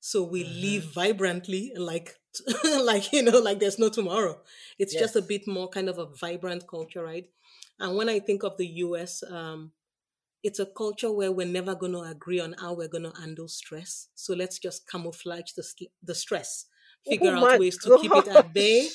So 0.00 0.22
we 0.22 0.44
mm-hmm. 0.44 0.60
live 0.60 0.84
vibrantly, 0.94 1.72
like, 1.76 2.19
like 2.82 3.12
you 3.12 3.22
know, 3.22 3.38
like 3.38 3.58
there's 3.58 3.78
no 3.78 3.88
tomorrow. 3.88 4.40
It's 4.78 4.94
yes. 4.94 5.02
just 5.02 5.16
a 5.16 5.22
bit 5.22 5.46
more 5.46 5.68
kind 5.68 5.88
of 5.88 5.98
a 5.98 6.06
vibrant 6.06 6.66
culture, 6.68 7.02
right? 7.02 7.28
And 7.78 7.96
when 7.96 8.08
I 8.08 8.20
think 8.20 8.42
of 8.42 8.56
the 8.56 8.66
US, 8.66 9.22
um, 9.28 9.72
it's 10.42 10.58
a 10.58 10.66
culture 10.66 11.12
where 11.12 11.32
we're 11.32 11.46
never 11.46 11.74
going 11.74 11.92
to 11.92 12.00
agree 12.00 12.40
on 12.40 12.54
how 12.58 12.74
we're 12.74 12.88
going 12.88 13.10
to 13.10 13.20
handle 13.20 13.48
stress. 13.48 14.08
So 14.14 14.34
let's 14.34 14.58
just 14.58 14.88
camouflage 14.88 15.52
the, 15.52 15.64
the 16.02 16.14
stress, 16.14 16.66
figure 17.06 17.34
oh 17.34 17.46
out 17.46 17.60
ways 17.60 17.78
to 17.78 17.98
keep 18.00 18.12
it 18.12 18.28
at 18.28 18.52
bay. 18.52 18.88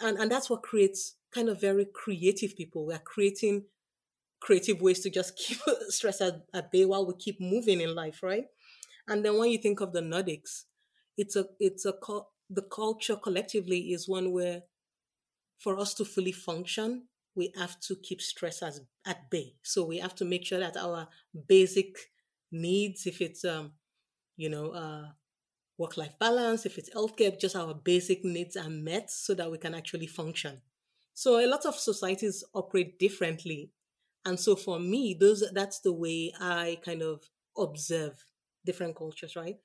And, 0.00 0.18
and 0.18 0.30
that's 0.30 0.48
what 0.48 0.62
creates 0.62 1.16
kind 1.32 1.48
of 1.48 1.60
very 1.60 1.86
creative 1.92 2.56
people. 2.56 2.86
We're 2.86 2.98
creating 2.98 3.64
creative 4.40 4.80
ways 4.80 5.00
to 5.00 5.10
just 5.10 5.36
keep 5.38 5.58
stress 5.88 6.20
at, 6.20 6.44
at 6.54 6.70
bay 6.70 6.84
while 6.84 7.06
we 7.06 7.14
keep 7.18 7.40
moving 7.40 7.80
in 7.80 7.94
life, 7.94 8.22
right? 8.22 8.46
And 9.08 9.24
then 9.24 9.38
when 9.38 9.50
you 9.50 9.58
think 9.58 9.80
of 9.80 9.92
the 9.92 10.00
Nordics, 10.00 10.64
it's 11.16 11.36
a 11.36 11.46
it's 11.58 11.84
a 11.84 11.92
the 12.50 12.62
culture 12.62 13.16
collectively 13.16 13.92
is 13.92 14.08
one 14.08 14.32
where 14.32 14.62
for 15.58 15.78
us 15.78 15.94
to 15.94 16.04
fully 16.04 16.32
function, 16.32 17.04
we 17.36 17.52
have 17.56 17.78
to 17.80 17.94
keep 17.96 18.20
stress 18.20 18.62
as, 18.62 18.80
at 19.06 19.30
bay. 19.30 19.54
So 19.62 19.84
we 19.84 19.98
have 19.98 20.14
to 20.16 20.24
make 20.24 20.44
sure 20.44 20.58
that 20.58 20.76
our 20.76 21.06
basic 21.46 21.96
needs, 22.50 23.06
if 23.06 23.20
it's 23.20 23.44
um, 23.44 23.72
you 24.36 24.48
know, 24.50 24.70
uh, 24.70 25.04
work 25.78 25.96
life 25.96 26.18
balance, 26.18 26.66
if 26.66 26.76
it's 26.78 26.90
healthcare, 26.90 27.38
just 27.38 27.56
our 27.56 27.74
basic 27.74 28.24
needs 28.24 28.56
are 28.56 28.68
met 28.68 29.10
so 29.10 29.34
that 29.34 29.50
we 29.50 29.58
can 29.58 29.74
actually 29.74 30.06
function. 30.06 30.60
So 31.14 31.38
a 31.38 31.46
lot 31.46 31.66
of 31.66 31.74
societies 31.74 32.42
operate 32.54 32.98
differently. 32.98 33.70
And 34.24 34.38
so 34.38 34.56
for 34.56 34.78
me, 34.78 35.16
those 35.18 35.44
that's 35.52 35.80
the 35.80 35.92
way 35.92 36.32
I 36.40 36.78
kind 36.84 37.02
of 37.02 37.22
observe 37.56 38.26
different 38.64 38.96
cultures, 38.96 39.36
right? 39.36 39.56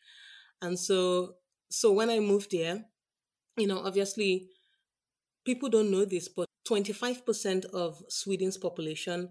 And 0.61 0.79
so 0.79 1.35
so 1.69 1.91
when 1.91 2.09
I 2.09 2.19
moved 2.19 2.51
here, 2.51 2.85
you 3.57 3.67
know, 3.67 3.79
obviously 3.79 4.49
people 5.45 5.69
don't 5.69 5.91
know 5.91 6.05
this, 6.05 6.27
but 6.27 6.47
25% 6.67 7.65
of 7.65 8.01
Sweden's 8.09 8.57
population 8.57 9.29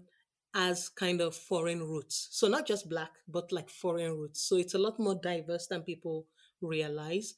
has 0.53 0.87
kind 0.87 1.19
of 1.19 1.35
foreign 1.35 1.81
roots. 1.83 2.29
So 2.31 2.47
not 2.47 2.65
just 2.65 2.89
black, 2.89 3.11
but 3.27 3.51
like 3.51 3.69
foreign 3.69 4.11
roots. 4.17 4.41
So 4.41 4.55
it's 4.55 4.73
a 4.73 4.79
lot 4.79 4.99
more 4.99 5.15
diverse 5.15 5.67
than 5.67 5.81
people 5.81 6.27
realize. 6.61 7.33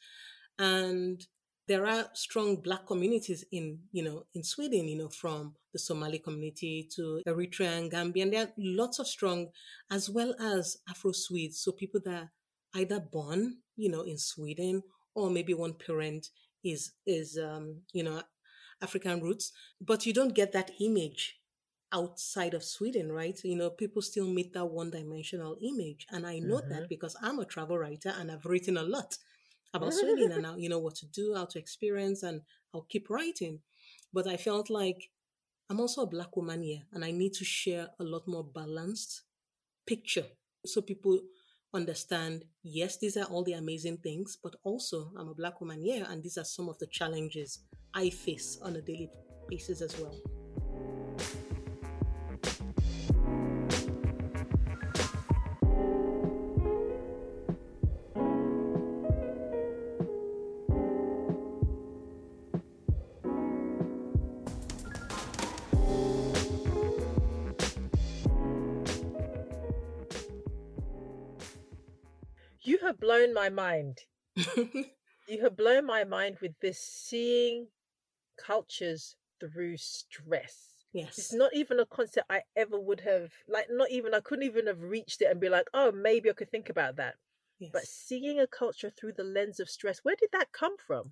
And 0.60 1.26
there 1.68 1.86
are 1.86 2.10
strong 2.14 2.58
black 2.58 2.86
communities 2.86 3.44
in, 3.52 3.80
you 3.92 4.04
know, 4.04 4.28
in 4.34 4.44
Sweden, 4.44 4.88
you 4.88 4.98
know, 4.98 5.10
from 5.10 5.56
the 5.74 5.80
Somali 5.80 6.20
community 6.20 6.88
to 6.96 7.22
Eritrea 7.28 7.78
and 7.78 7.92
Gambia. 7.92 8.24
And 8.24 8.34
there 8.34 8.44
are 8.44 8.54
lots 8.58 9.00
of 9.00 9.08
strong, 9.08 9.48
as 9.92 10.10
well 10.10 10.36
as 10.40 10.78
Afro 10.88 11.12
Swedes. 11.12 11.60
So 11.60 11.72
people 11.72 12.00
that 12.06 12.14
are 12.14 12.32
either 12.76 13.00
born, 13.00 13.58
you 13.78 13.90
know, 13.90 14.02
in 14.02 14.18
Sweden 14.18 14.84
or 15.16 15.30
maybe 15.30 15.54
one 15.54 15.74
parent 15.74 16.28
is, 16.64 16.92
is, 17.06 17.38
um, 17.38 17.82
you 17.94 18.04
know, 18.04 18.22
African 18.82 19.22
roots, 19.22 19.54
but 19.80 20.06
you 20.06 20.14
don't 20.14 20.36
get 20.36 20.52
that 20.52 20.72
image 20.80 21.40
outside 21.92 22.54
of 22.54 22.64
Sweden, 22.64 23.12
right? 23.12 23.40
You 23.44 23.56
know, 23.56 23.70
people 23.70 24.02
still 24.02 24.28
meet 24.28 24.54
that 24.54 24.66
one 24.66 24.92
dimensional 24.92 25.58
image. 25.62 26.06
And 26.12 26.28
I 26.28 26.40
know 26.40 26.58
mm-hmm. 26.58 26.70
that 26.70 26.90
because 26.90 27.16
I'm 27.22 27.40
a 27.40 27.46
travel 27.46 27.78
writer 27.78 28.14
and 28.18 28.32
I've 28.32 28.46
written 28.46 28.78
a 28.78 28.84
lot 28.84 29.18
about 29.74 29.94
Sweden 29.94 30.32
and 30.32 30.46
how, 30.48 30.56
you 30.58 30.70
know, 30.70 30.80
what 30.80 30.96
to 30.96 31.06
do, 31.08 31.34
how 31.36 31.46
to 31.46 31.60
experience, 31.60 32.24
and 32.24 32.42
I'll 32.74 32.88
keep 32.90 33.10
writing. 33.10 33.62
But 34.14 34.28
I 34.28 34.38
felt 34.38 34.70
like 34.70 35.10
I'm 35.70 35.80
also 35.80 36.04
a 36.04 36.08
black 36.08 36.36
woman 36.36 36.64
here 36.64 36.84
and 36.94 37.04
I 37.04 37.12
need 37.12 37.34
to 37.34 37.46
share 37.46 37.90
a 38.00 38.04
lot 38.04 38.28
more 38.28 38.44
balanced 38.44 39.24
picture 39.86 40.26
so 40.66 40.82
people 40.82 41.20
understand 41.78 42.44
yes 42.64 42.98
these 42.98 43.16
are 43.16 43.26
all 43.26 43.44
the 43.44 43.54
amazing 43.54 43.98
things 43.98 44.38
but 44.44 44.56
also 44.64 45.12
i'm 45.18 45.30
a 45.30 45.34
black 45.42 45.62
woman 45.62 45.80
here 45.80 46.06
and 46.10 46.24
these 46.24 46.38
are 46.38 46.44
some 46.44 46.68
of 46.68 46.78
the 46.80 46.88
challenges 46.88 47.60
i 47.94 48.10
face 48.10 48.58
on 48.64 48.76
a 48.76 48.82
daily 48.82 49.10
basis 49.48 49.82
as 49.82 49.98
well 50.02 50.16
blown 73.18 73.34
my 73.34 73.50
mind. 73.50 74.00
you 74.36 75.42
have 75.42 75.58
blown 75.58 75.86
my 75.86 76.04
mind 76.04 76.38
with 76.42 76.54
this 76.62 76.80
seeing 76.80 77.68
cultures 78.44 79.16
through 79.40 79.78
stress. 79.78 80.68
Yes. 80.94 81.18
It's 81.18 81.34
not 81.34 81.54
even 81.54 81.80
a 81.80 81.86
concept 81.86 82.28
I 82.30 82.42
ever 82.56 82.80
would 82.80 83.02
have 83.02 83.32
like 83.48 83.68
not 83.70 83.92
even 83.92 84.14
I 84.14 84.20
couldn't 84.20 84.46
even 84.46 84.68
have 84.68 84.82
reached 84.82 85.22
it 85.22 85.30
and 85.30 85.40
be 85.40 85.50
like, 85.50 85.68
oh 85.74 85.92
maybe 85.92 86.30
I 86.30 86.34
could 86.34 86.52
think 86.52 86.70
about 86.70 86.96
that. 86.98 87.16
Yes. 87.60 87.72
But 87.74 87.84
seeing 87.84 88.40
a 88.40 88.48
culture 88.48 88.92
through 88.92 89.14
the 89.14 89.24
lens 89.24 89.60
of 89.60 89.70
stress, 89.70 90.00
where 90.04 90.16
did 90.16 90.30
that 90.34 90.52
come 90.52 90.76
from? 90.86 91.12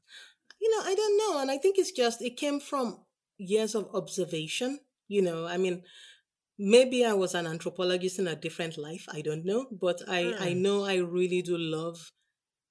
You 0.62 0.72
know, 0.72 0.84
I 0.86 0.96
don't 0.96 1.18
know. 1.18 1.39
And 1.39 1.52
I 1.52 1.58
think 1.58 1.78
it's 1.78 1.91
just 1.91 2.22
it 2.22 2.38
came 2.38 2.60
from 2.60 3.00
years 3.38 3.76
of 3.76 3.89
observation. 3.94 4.80
You 5.08 5.22
know, 5.22 5.46
I 5.46 5.58
mean, 5.58 5.84
maybe 6.58 7.06
I 7.06 7.13
was 7.13 7.34
an 7.34 7.48
anthropologist 7.48 8.20
in 8.20 8.28
a 8.28 8.36
different 8.36 8.78
life. 8.78 9.06
I 9.12 9.22
don't 9.22 9.46
know, 9.46 9.68
but 9.72 10.02
I 10.08 10.24
mm. 10.24 10.41
I 10.41 10.54
hmm. 10.54 10.62
know 10.62 10.86
I 10.86 10.96
really 10.96 11.41
do 11.41 11.58
love 11.58 12.12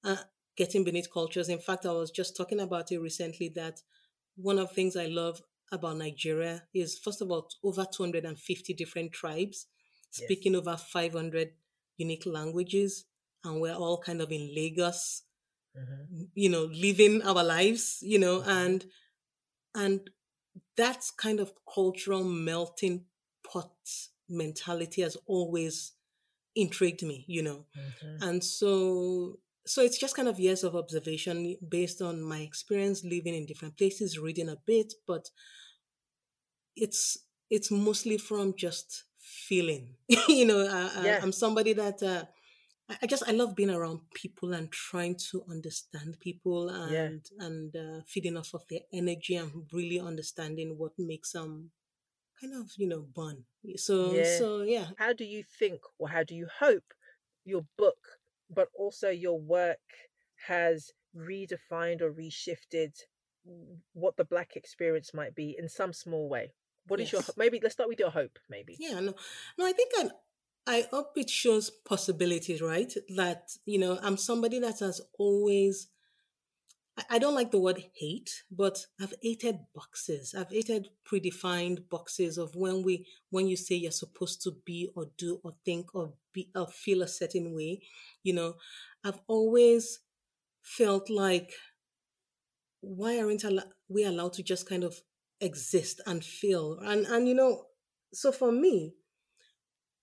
uh, 0.04 0.16
getting 0.56 0.84
beneath 0.84 1.12
cultures. 1.12 1.48
In 1.48 1.58
fact, 1.58 1.86
I 1.86 1.92
was 1.92 2.10
just 2.10 2.36
talking 2.36 2.60
about 2.60 2.92
it 2.92 2.98
recently 2.98 3.50
that 3.56 3.80
one 4.36 4.58
of 4.58 4.68
the 4.68 4.74
things 4.74 4.96
I 4.96 5.06
love 5.06 5.40
about 5.72 5.96
Nigeria 5.96 6.62
is 6.74 6.98
first 6.98 7.22
of 7.22 7.30
all 7.30 7.48
over 7.62 7.84
250 7.84 8.74
different 8.74 9.12
tribes 9.12 9.66
speaking 10.10 10.52
yes. 10.52 10.60
over 10.60 10.76
500 10.76 11.50
unique 11.96 12.24
languages 12.26 13.06
and 13.44 13.60
we're 13.60 13.74
all 13.74 13.98
kind 13.98 14.20
of 14.20 14.30
in 14.30 14.52
Lagos 14.54 15.22
mm-hmm. 15.76 16.24
you 16.34 16.48
know 16.48 16.68
living 16.72 17.22
our 17.22 17.42
lives 17.42 17.98
you 18.02 18.18
know 18.18 18.40
mm-hmm. 18.40 18.50
and 18.50 18.84
and 19.74 20.10
that's 20.76 21.10
kind 21.10 21.40
of 21.40 21.52
cultural 21.72 22.22
melting 22.22 23.04
pot 23.54 23.70
mentality 24.28 25.02
has 25.02 25.16
always 25.26 25.92
intrigued 26.56 27.02
me, 27.02 27.24
you 27.28 27.42
know. 27.42 27.64
Mm-hmm. 27.78 28.22
And 28.28 28.44
so 28.44 29.38
so 29.66 29.82
it's 29.82 29.98
just 29.98 30.16
kind 30.16 30.28
of 30.28 30.38
years 30.38 30.62
of 30.64 30.76
observation 30.76 31.56
based 31.66 32.02
on 32.02 32.22
my 32.22 32.40
experience 32.40 33.02
living 33.04 33.34
in 33.34 33.46
different 33.46 33.76
places, 33.76 34.18
reading 34.18 34.48
a 34.48 34.56
bit, 34.66 34.92
but 35.06 35.30
it's 36.76 37.18
it's 37.50 37.70
mostly 37.70 38.18
from 38.18 38.54
just 38.56 39.04
feeling. 39.18 39.94
you 40.28 40.44
know, 40.44 40.60
I, 40.60 41.04
yeah. 41.04 41.18
I, 41.20 41.22
am 41.22 41.32
somebody 41.32 41.72
that 41.74 42.02
uh, 42.02 42.24
I 43.02 43.06
just 43.06 43.22
I 43.26 43.32
love 43.32 43.54
being 43.54 43.70
around 43.70 44.00
people 44.14 44.52
and 44.52 44.70
trying 44.70 45.16
to 45.30 45.44
understand 45.50 46.18
people 46.20 46.68
and 46.68 46.92
yeah. 46.92 47.46
and 47.46 47.76
uh, 47.76 48.00
feeding 48.06 48.36
off 48.36 48.54
of 48.54 48.66
their 48.68 48.80
energy 48.92 49.36
and 49.36 49.50
really 49.72 50.00
understanding 50.00 50.76
what 50.76 50.92
makes 50.98 51.32
them 51.32 51.70
kind 52.40 52.54
of 52.54 52.70
you 52.76 52.88
know 52.88 53.04
bun. 53.14 53.44
So 53.76 54.12
yeah. 54.12 54.38
so 54.38 54.62
yeah. 54.62 54.86
How 54.98 55.12
do 55.12 55.24
you 55.24 55.42
think 55.58 55.80
or 55.98 56.08
how 56.08 56.22
do 56.22 56.34
you 56.34 56.46
hope 56.60 56.84
your 57.44 57.62
book 57.76 57.98
but 58.50 58.68
also 58.74 59.08
your 59.10 59.40
work 59.40 59.78
has 60.46 60.90
redefined 61.16 62.00
or 62.00 62.12
reshifted 62.12 62.92
what 63.92 64.16
the 64.16 64.24
black 64.24 64.56
experience 64.56 65.12
might 65.14 65.34
be 65.34 65.54
in 65.58 65.68
some 65.68 65.92
small 65.92 66.28
way? 66.28 66.52
What 66.86 67.00
yes. 67.00 67.08
is 67.08 67.12
your 67.12 67.22
maybe 67.36 67.60
let's 67.62 67.74
start 67.74 67.88
with 67.88 68.00
your 68.00 68.10
hope 68.10 68.38
maybe. 68.50 68.76
Yeah 68.78 69.00
no 69.00 69.14
no 69.58 69.66
i 69.66 69.72
think 69.72 69.92
i 69.98 70.10
i 70.66 70.86
hope 70.90 71.12
it 71.16 71.30
shows 71.30 71.70
possibilities 71.70 72.60
right? 72.60 72.92
That 73.16 73.50
you 73.64 73.78
know 73.78 73.98
i'm 74.02 74.16
somebody 74.16 74.58
that 74.60 74.80
has 74.80 75.00
always 75.18 75.88
I 77.10 77.18
don't 77.18 77.34
like 77.34 77.50
the 77.50 77.58
word 77.58 77.82
hate, 77.94 78.44
but 78.52 78.86
I've 79.00 79.14
hated 79.20 79.58
boxes. 79.74 80.32
I've 80.36 80.50
hated 80.50 80.90
predefined 81.04 81.88
boxes 81.88 82.38
of 82.38 82.54
when 82.54 82.84
we 82.84 83.06
when 83.30 83.48
you 83.48 83.56
say 83.56 83.74
you're 83.74 83.90
supposed 83.90 84.42
to 84.42 84.52
be 84.64 84.90
or 84.94 85.06
do 85.18 85.40
or 85.42 85.54
think 85.64 85.92
or 85.94 86.14
be 86.32 86.50
or 86.54 86.68
feel 86.68 87.02
a 87.02 87.08
certain 87.08 87.52
way. 87.52 87.82
You 88.22 88.34
know, 88.34 88.54
I've 89.04 89.18
always 89.26 90.00
felt 90.62 91.10
like 91.10 91.52
why 92.80 93.18
aren't 93.18 93.44
we 93.88 94.04
allowed 94.04 94.34
to 94.34 94.44
just 94.44 94.68
kind 94.68 94.84
of 94.84 95.00
exist 95.40 96.00
and 96.06 96.24
feel? 96.24 96.78
And 96.80 97.06
and 97.06 97.26
you 97.26 97.34
know, 97.34 97.64
so 98.12 98.30
for 98.30 98.52
me, 98.52 98.94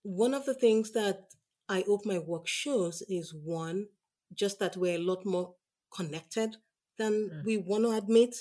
one 0.03 0.33
of 0.33 0.45
the 0.45 0.55
things 0.55 0.91
that 0.91 1.29
I 1.69 1.85
hope 1.87 2.05
my 2.05 2.19
work 2.19 2.47
shows 2.47 3.01
is 3.07 3.33
one, 3.33 3.87
just 4.33 4.59
that 4.59 4.75
we're 4.75 4.95
a 4.95 5.01
lot 5.01 5.25
more 5.25 5.55
connected 5.95 6.57
than 6.97 7.29
mm. 7.29 7.45
we 7.45 7.57
want 7.57 7.83
to 7.83 7.91
admit. 7.91 8.35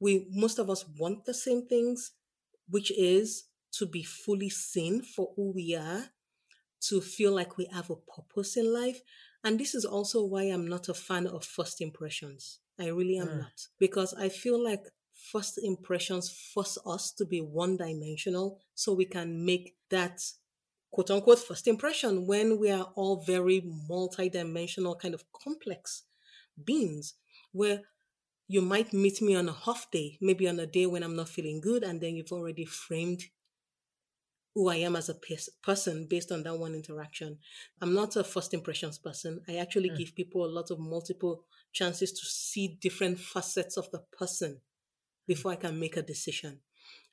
We 0.00 0.26
most 0.30 0.58
of 0.58 0.70
us 0.70 0.84
want 0.98 1.24
the 1.24 1.34
same 1.34 1.66
things, 1.66 2.12
which 2.68 2.90
is 2.90 3.44
to 3.72 3.86
be 3.86 4.02
fully 4.02 4.50
seen 4.50 5.02
for 5.02 5.32
who 5.36 5.52
we 5.52 5.76
are, 5.76 6.04
to 6.88 7.00
feel 7.00 7.32
like 7.32 7.56
we 7.56 7.66
have 7.72 7.90
a 7.90 7.96
purpose 7.96 8.56
in 8.56 8.72
life. 8.72 9.00
And 9.44 9.58
this 9.58 9.74
is 9.74 9.84
also 9.84 10.24
why 10.24 10.44
I'm 10.44 10.66
not 10.68 10.88
a 10.88 10.94
fan 10.94 11.26
of 11.26 11.44
first 11.44 11.80
impressions. 11.80 12.58
I 12.78 12.88
really 12.88 13.18
am 13.18 13.28
mm. 13.28 13.38
not. 13.38 13.66
Because 13.78 14.14
I 14.14 14.28
feel 14.28 14.62
like 14.62 14.84
first 15.32 15.58
impressions 15.62 16.30
force 16.30 16.78
us 16.86 17.12
to 17.12 17.24
be 17.24 17.40
one 17.40 17.76
dimensional 17.76 18.58
so 18.74 18.92
we 18.92 19.04
can 19.04 19.44
make 19.44 19.76
that 19.90 20.20
quote 20.90 21.10
unquote 21.10 21.38
first 21.38 21.68
impression 21.68 22.26
when 22.26 22.58
we 22.58 22.70
are 22.70 22.90
all 22.94 23.22
very 23.22 23.62
multi-dimensional 23.88 24.96
kind 24.96 25.14
of 25.14 25.24
complex 25.32 26.04
beings 26.64 27.14
where 27.52 27.82
you 28.48 28.60
might 28.60 28.92
meet 28.92 29.22
me 29.22 29.36
on 29.36 29.48
a 29.48 29.56
off 29.66 29.90
day, 29.90 30.18
maybe 30.20 30.48
on 30.48 30.58
a 30.58 30.66
day 30.66 30.86
when 30.86 31.02
I'm 31.02 31.14
not 31.14 31.28
feeling 31.28 31.60
good, 31.60 31.82
and 31.84 32.00
then 32.00 32.16
you've 32.16 32.32
already 32.32 32.64
framed 32.64 33.22
who 34.54 34.68
I 34.68 34.76
am 34.76 34.96
as 34.96 35.08
a 35.08 35.16
person 35.62 36.06
based 36.10 36.32
on 36.32 36.42
that 36.42 36.58
one 36.58 36.74
interaction. 36.74 37.38
I'm 37.80 37.94
not 37.94 38.16
a 38.16 38.24
first 38.24 38.52
impressions 38.52 38.98
person. 38.98 39.40
I 39.48 39.56
actually 39.56 39.90
mm. 39.90 39.98
give 39.98 40.16
people 40.16 40.44
a 40.44 40.50
lot 40.50 40.70
of 40.70 40.80
multiple 40.80 41.44
chances 41.72 42.12
to 42.12 42.26
see 42.26 42.76
different 42.80 43.20
facets 43.20 43.76
of 43.76 43.90
the 43.92 44.02
person 44.18 44.60
before 45.28 45.52
I 45.52 45.56
can 45.56 45.78
make 45.78 45.96
a 45.96 46.02
decision. 46.02 46.58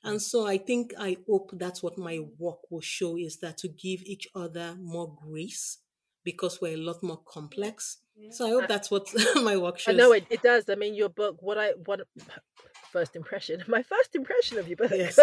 And 0.02 0.16
mm. 0.16 0.20
so 0.20 0.46
I 0.46 0.58
think 0.58 0.92
I 0.98 1.18
hope 1.28 1.50
that's 1.52 1.82
what 1.82 1.96
my 1.96 2.20
work 2.38 2.70
will 2.70 2.80
show 2.80 3.16
is 3.16 3.38
that 3.38 3.58
to 3.58 3.68
give 3.68 4.02
each 4.02 4.26
other 4.34 4.74
more 4.80 5.16
grace 5.24 5.78
because 6.24 6.60
we're 6.60 6.74
a 6.74 6.76
lot 6.76 7.02
more 7.02 7.22
complex 7.24 7.98
So 8.30 8.46
I 8.46 8.50
hope 8.50 8.68
that's 8.68 8.90
what 8.90 9.08
my 9.42 9.56
work 9.56 9.78
shows. 9.78 9.94
I 9.94 9.96
know 9.96 10.12
it, 10.12 10.26
it 10.30 10.42
does. 10.42 10.64
I 10.68 10.74
mean, 10.74 10.94
your 10.94 11.08
book, 11.08 11.36
what 11.40 11.58
I, 11.58 11.72
what, 11.84 12.00
first 12.92 13.16
impression, 13.16 13.62
my 13.68 13.82
first 13.82 14.14
impression 14.14 14.58
of 14.58 14.68
your 14.68 14.76
book 14.76 14.90
yes. 14.90 15.18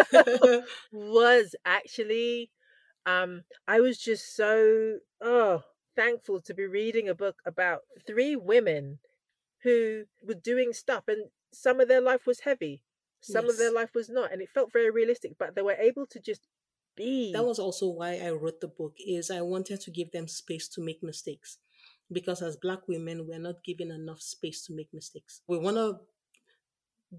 was 0.91 1.55
actually, 1.65 2.51
um, 3.05 3.43
I 3.67 3.79
was 3.79 3.97
just 3.97 4.35
so, 4.35 4.97
oh, 5.21 5.63
thankful 5.95 6.41
to 6.41 6.53
be 6.53 6.65
reading 6.65 7.09
a 7.09 7.15
book 7.15 7.37
about 7.45 7.81
three 8.05 8.35
women 8.35 8.99
who 9.63 10.03
were 10.23 10.35
doing 10.35 10.73
stuff 10.73 11.03
and 11.07 11.29
some 11.51 11.79
of 11.79 11.87
their 11.87 12.01
life 12.01 12.27
was 12.27 12.41
heavy 12.41 12.83
some 13.21 13.45
yes. 13.45 13.53
of 13.53 13.59
their 13.59 13.71
life 13.71 13.89
was 13.95 14.09
not 14.09 14.31
and 14.31 14.41
it 14.41 14.49
felt 14.49 14.71
very 14.71 14.91
realistic 14.91 15.31
but 15.39 15.55
they 15.55 15.61
were 15.61 15.73
able 15.73 16.05
to 16.05 16.19
just 16.19 16.47
be 16.95 17.31
that 17.33 17.45
was 17.45 17.59
also 17.59 17.87
why 17.87 18.19
i 18.23 18.29
wrote 18.29 18.61
the 18.61 18.67
book 18.67 18.93
is 19.05 19.31
i 19.31 19.41
wanted 19.41 19.81
to 19.81 19.89
give 19.89 20.11
them 20.11 20.27
space 20.27 20.67
to 20.67 20.81
make 20.81 21.01
mistakes 21.01 21.57
because 22.11 22.41
as 22.41 22.55
black 22.57 22.87
women 22.87 23.25
we're 23.27 23.39
not 23.39 23.63
given 23.63 23.91
enough 23.91 24.21
space 24.21 24.65
to 24.65 24.75
make 24.75 24.93
mistakes. 24.93 25.41
We 25.47 25.57
want 25.57 25.77
to 25.77 25.99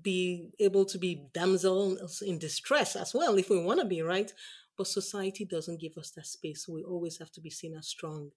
be 0.03 0.51
able 0.61 0.85
to 0.85 0.99
be 0.99 1.29
damsels 1.33 2.23
in 2.23 2.39
distress 2.39 2.97
as 2.97 3.15
well 3.15 3.37
if 3.39 3.49
we 3.49 3.63
want 3.63 3.81
to 3.81 3.87
be 3.87 4.03
right? 4.03 4.33
But 4.77 4.89
society 4.89 5.45
doesn't 5.45 5.81
give 5.81 5.97
us 5.97 6.11
that 6.13 6.27
space. 6.27 6.67
We 6.69 6.83
always 6.83 7.19
have 7.19 7.33
to 7.33 7.41
be 7.41 7.51
seen 7.51 7.75
as 7.75 7.89
strong 7.89 8.31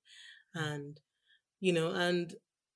and 0.55 0.99
you 1.59 1.71
know 1.71 1.91
and 1.91 2.33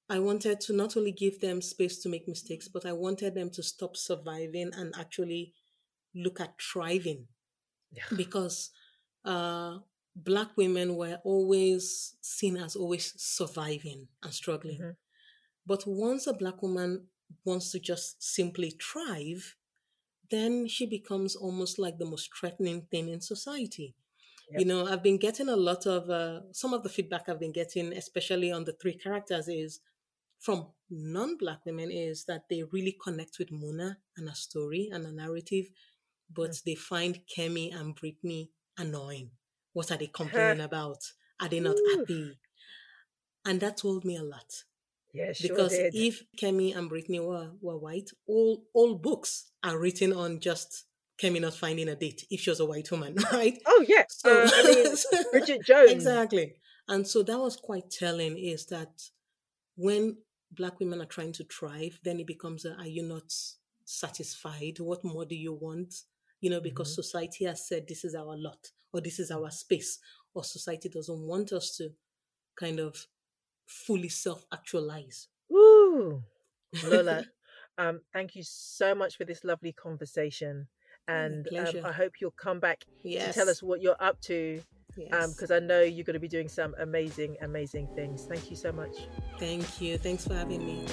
i 0.09 0.19
wanted 0.19 0.61
to 0.61 0.73
not 0.73 0.95
only 0.95 1.11
give 1.11 1.39
them 1.41 1.59
space 1.59 1.97
to 2.03 2.07
make 2.07 2.27
mistakes 2.27 2.67
but 2.67 2.85
i 2.85 2.91
wanted 2.91 3.33
them 3.33 3.49
to 3.49 3.63
stop 3.63 3.97
surviving 3.97 4.69
and 4.77 4.93
actually 4.95 5.53
look 6.15 6.39
at 6.39 6.53
thriving. 6.61 7.27
Yeah. 7.91 8.03
because 8.15 8.71
uh, 9.23 9.77
black 10.15 10.55
women 10.57 10.95
were 10.95 11.19
always 11.23 12.15
seen 12.21 12.57
as 12.57 12.75
always 12.75 13.13
surviving 13.17 14.07
and 14.21 14.33
struggling 14.33 14.79
mm-hmm. 14.79 14.91
but 15.65 15.83
once 15.87 16.27
a 16.27 16.33
black 16.33 16.61
woman 16.61 17.07
wants 17.45 17.71
to 17.71 17.79
just 17.79 18.21
simply 18.21 18.71
thrive 18.81 19.55
then 20.29 20.67
she 20.67 20.85
becomes 20.85 21.35
almost 21.35 21.77
like 21.79 21.97
the 21.97 22.05
most 22.05 22.29
threatening 22.39 22.81
thing 22.91 23.09
in 23.09 23.21
society 23.21 23.95
Yep. 24.51 24.59
You 24.59 24.65
know, 24.67 24.85
I've 24.85 25.01
been 25.01 25.17
getting 25.17 25.49
a 25.49 25.55
lot 25.55 25.87
of 25.87 26.09
uh, 26.09 26.41
some 26.51 26.73
of 26.73 26.83
the 26.83 26.89
feedback 26.89 27.27
I've 27.27 27.39
been 27.39 27.53
getting, 27.53 27.93
especially 27.93 28.51
on 28.51 28.65
the 28.65 28.73
three 28.73 28.97
characters, 28.97 29.47
is 29.47 29.79
from 30.39 30.67
non-black 30.89 31.65
women 31.65 31.89
is 31.89 32.25
that 32.25 32.43
they 32.49 32.63
really 32.63 32.97
connect 33.01 33.39
with 33.39 33.49
Muna 33.49 33.95
and 34.17 34.27
a 34.27 34.35
story 34.35 34.89
and 34.91 35.05
a 35.05 35.11
narrative, 35.11 35.69
but 36.29 36.51
mm. 36.51 36.63
they 36.63 36.75
find 36.75 37.21
Kemi 37.25 37.73
and 37.73 37.95
Brittany 37.95 38.51
annoying. 38.77 39.31
What 39.73 39.91
are 39.91 39.97
they 39.97 40.07
complaining 40.07 40.63
about? 40.63 40.99
Are 41.41 41.49
they 41.49 41.59
not 41.59 41.75
Ooh. 41.75 41.97
happy? 41.97 42.39
And 43.45 43.59
that 43.59 43.77
told 43.77 44.05
me 44.05 44.15
a 44.17 44.23
lot. 44.23 44.63
Yeah, 45.13 45.31
sure 45.33 45.49
because 45.49 45.73
if 45.75 46.23
Kemi 46.41 46.75
and 46.75 46.89
Brittany 46.89 47.19
were, 47.19 47.51
were 47.61 47.77
white, 47.77 48.09
all 48.27 48.63
all 48.73 48.95
books 48.95 49.51
are 49.63 49.77
written 49.77 50.11
on 50.11 50.39
just 50.39 50.85
Kemi 51.21 51.39
not 51.39 51.53
finding 51.53 51.87
a 51.89 51.95
date 51.95 52.25
if 52.31 52.41
she 52.41 52.49
was 52.49 52.59
a 52.59 52.65
white 52.65 52.89
woman, 52.89 53.15
right? 53.31 53.59
Oh 53.65 53.85
yeah, 53.87 54.05
so, 54.09 54.43
uh, 54.43 54.49
I 54.51 54.63
mean 54.63 54.95
Bridget 55.31 55.65
Jones 55.65 55.91
exactly. 55.91 56.55
And 56.87 57.07
so 57.07 57.21
that 57.23 57.37
was 57.37 57.55
quite 57.55 57.91
telling. 57.91 58.37
Is 58.37 58.65
that 58.67 59.03
when 59.75 60.17
black 60.51 60.79
women 60.79 61.01
are 61.01 61.05
trying 61.05 61.33
to 61.33 61.43
thrive, 61.43 61.99
then 62.03 62.19
it 62.19 62.27
becomes 62.27 62.65
a, 62.65 62.75
are 62.75 62.87
you 62.87 63.03
not 63.03 63.31
satisfied? 63.85 64.79
What 64.79 65.03
more 65.03 65.25
do 65.25 65.35
you 65.35 65.53
want? 65.53 65.93
You 66.43 66.49
know, 66.51 66.59
because 66.59 66.89
mm-hmm. 66.89 67.01
society 67.01 67.45
has 67.45 67.67
said 67.67 67.87
this 67.87 68.03
is 68.03 68.13
our 68.15 68.35
lot 68.37 68.71
or 68.91 69.01
this 69.01 69.17
is 69.17 69.31
our 69.31 69.49
space, 69.49 69.99
or 70.35 70.43
society 70.43 70.89
doesn't 70.89 71.21
want 71.25 71.51
us 71.51 71.75
to 71.77 71.89
kind 72.55 72.79
of 72.79 73.07
fully 73.65 74.09
self 74.09 74.45
actualize. 74.53 75.29
Ooh, 75.51 76.21
Lola, 76.85 77.25
um, 77.77 78.01
thank 78.11 78.35
you 78.35 78.43
so 78.45 78.93
much 78.93 79.17
for 79.17 79.25
this 79.25 79.43
lovely 79.43 79.71
conversation 79.71 80.67
and 81.07 81.47
um, 81.57 81.85
I 81.85 81.91
hope 81.91 82.13
you'll 82.21 82.31
come 82.31 82.59
back 82.59 82.83
yes. 83.03 83.27
to 83.27 83.33
tell 83.33 83.49
us 83.49 83.61
what 83.61 83.81
you're 83.81 84.01
up 84.01 84.21
to 84.21 84.61
because 84.95 85.49
yes. 85.49 85.51
um, 85.51 85.55
I 85.55 85.59
know 85.59 85.81
you're 85.81 86.03
going 86.03 86.13
to 86.13 86.19
be 86.19 86.27
doing 86.27 86.47
some 86.47 86.75
amazing, 86.79 87.37
amazing 87.41 87.87
things. 87.95 88.25
Thank 88.25 88.49
you 88.49 88.55
so 88.55 88.71
much. 88.71 88.95
Thank 89.39 89.81
you. 89.81 89.97
Thanks 89.97 90.27
for 90.27 90.35
having 90.35 90.65
me. 90.65 90.85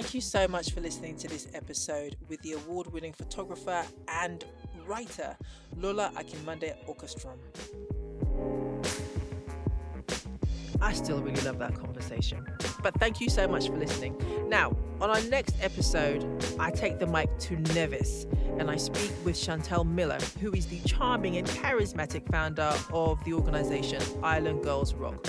Thank 0.00 0.14
you 0.14 0.20
so 0.20 0.46
much 0.46 0.70
for 0.70 0.80
listening 0.80 1.16
to 1.16 1.26
this 1.26 1.48
episode 1.54 2.14
with 2.28 2.40
the 2.42 2.52
award 2.52 2.86
winning 2.92 3.12
photographer 3.12 3.84
and 4.06 4.44
writer 4.86 5.36
Lola 5.76 6.12
Akinmade 6.14 6.76
Åkerström. 6.88 7.36
I 10.80 10.92
still 10.92 11.20
really 11.20 11.40
love 11.40 11.58
that 11.58 11.74
conversation. 11.74 12.46
But 12.80 12.94
thank 13.00 13.20
you 13.20 13.28
so 13.28 13.48
much 13.48 13.66
for 13.66 13.76
listening. 13.76 14.16
Now, 14.48 14.76
on 15.00 15.10
our 15.10 15.20
next 15.22 15.56
episode, 15.60 16.24
I 16.60 16.70
take 16.70 17.00
the 17.00 17.06
mic 17.08 17.36
to 17.40 17.56
Nevis 17.74 18.28
and 18.60 18.70
I 18.70 18.76
speak 18.76 19.10
with 19.24 19.36
Chantal 19.36 19.82
Miller, 19.82 20.20
who 20.40 20.52
is 20.52 20.66
the 20.66 20.78
charming 20.82 21.38
and 21.38 21.46
charismatic 21.48 22.30
founder 22.30 22.72
of 22.92 23.22
the 23.24 23.32
organization 23.32 24.00
Island 24.22 24.62
Girls 24.62 24.94
Rock. 24.94 25.26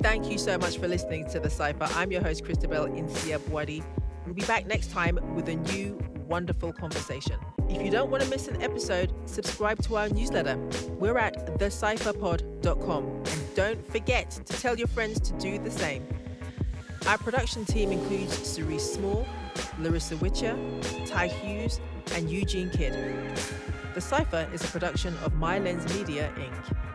Thank 0.00 0.30
you 0.30 0.38
so 0.38 0.56
much 0.56 0.78
for 0.78 0.86
listening 0.86 1.28
to 1.30 1.40
The 1.40 1.50
Cipher. 1.50 1.88
I'm 1.90 2.12
your 2.12 2.22
host, 2.22 2.44
Christabel 2.44 2.86
Nsiah-Buadi. 2.86 3.82
We'll 4.24 4.34
be 4.34 4.44
back 4.44 4.64
next 4.64 4.92
time 4.92 5.18
with 5.34 5.48
a 5.48 5.56
new 5.56 5.98
wonderful 6.28 6.72
conversation. 6.72 7.36
If 7.68 7.82
you 7.82 7.90
don't 7.90 8.08
want 8.08 8.22
to 8.22 8.30
miss 8.30 8.46
an 8.46 8.62
episode, 8.62 9.12
subscribe 9.26 9.82
to 9.82 9.96
our 9.96 10.08
newsletter. 10.08 10.56
We're 11.00 11.18
at 11.18 11.58
thecipherpod.com. 11.58 13.04
And 13.04 13.54
don't 13.56 13.90
forget 13.90 14.30
to 14.30 14.60
tell 14.60 14.78
your 14.78 14.86
friends 14.86 15.18
to 15.18 15.32
do 15.32 15.58
the 15.58 15.70
same. 15.70 16.06
Our 17.08 17.18
production 17.18 17.64
team 17.64 17.90
includes 17.90 18.34
Cerise 18.34 18.92
Small, 18.92 19.26
Larissa 19.80 20.16
Witcher, 20.18 20.56
Ty 21.06 21.26
Hughes, 21.26 21.80
and 22.14 22.30
Eugene 22.30 22.70
Kidd. 22.70 22.92
The 23.94 24.00
Cipher 24.00 24.48
is 24.54 24.62
a 24.62 24.68
production 24.68 25.16
of 25.24 25.34
My 25.34 25.58
Lens 25.58 25.92
Media, 25.92 26.32
Inc. 26.36 26.87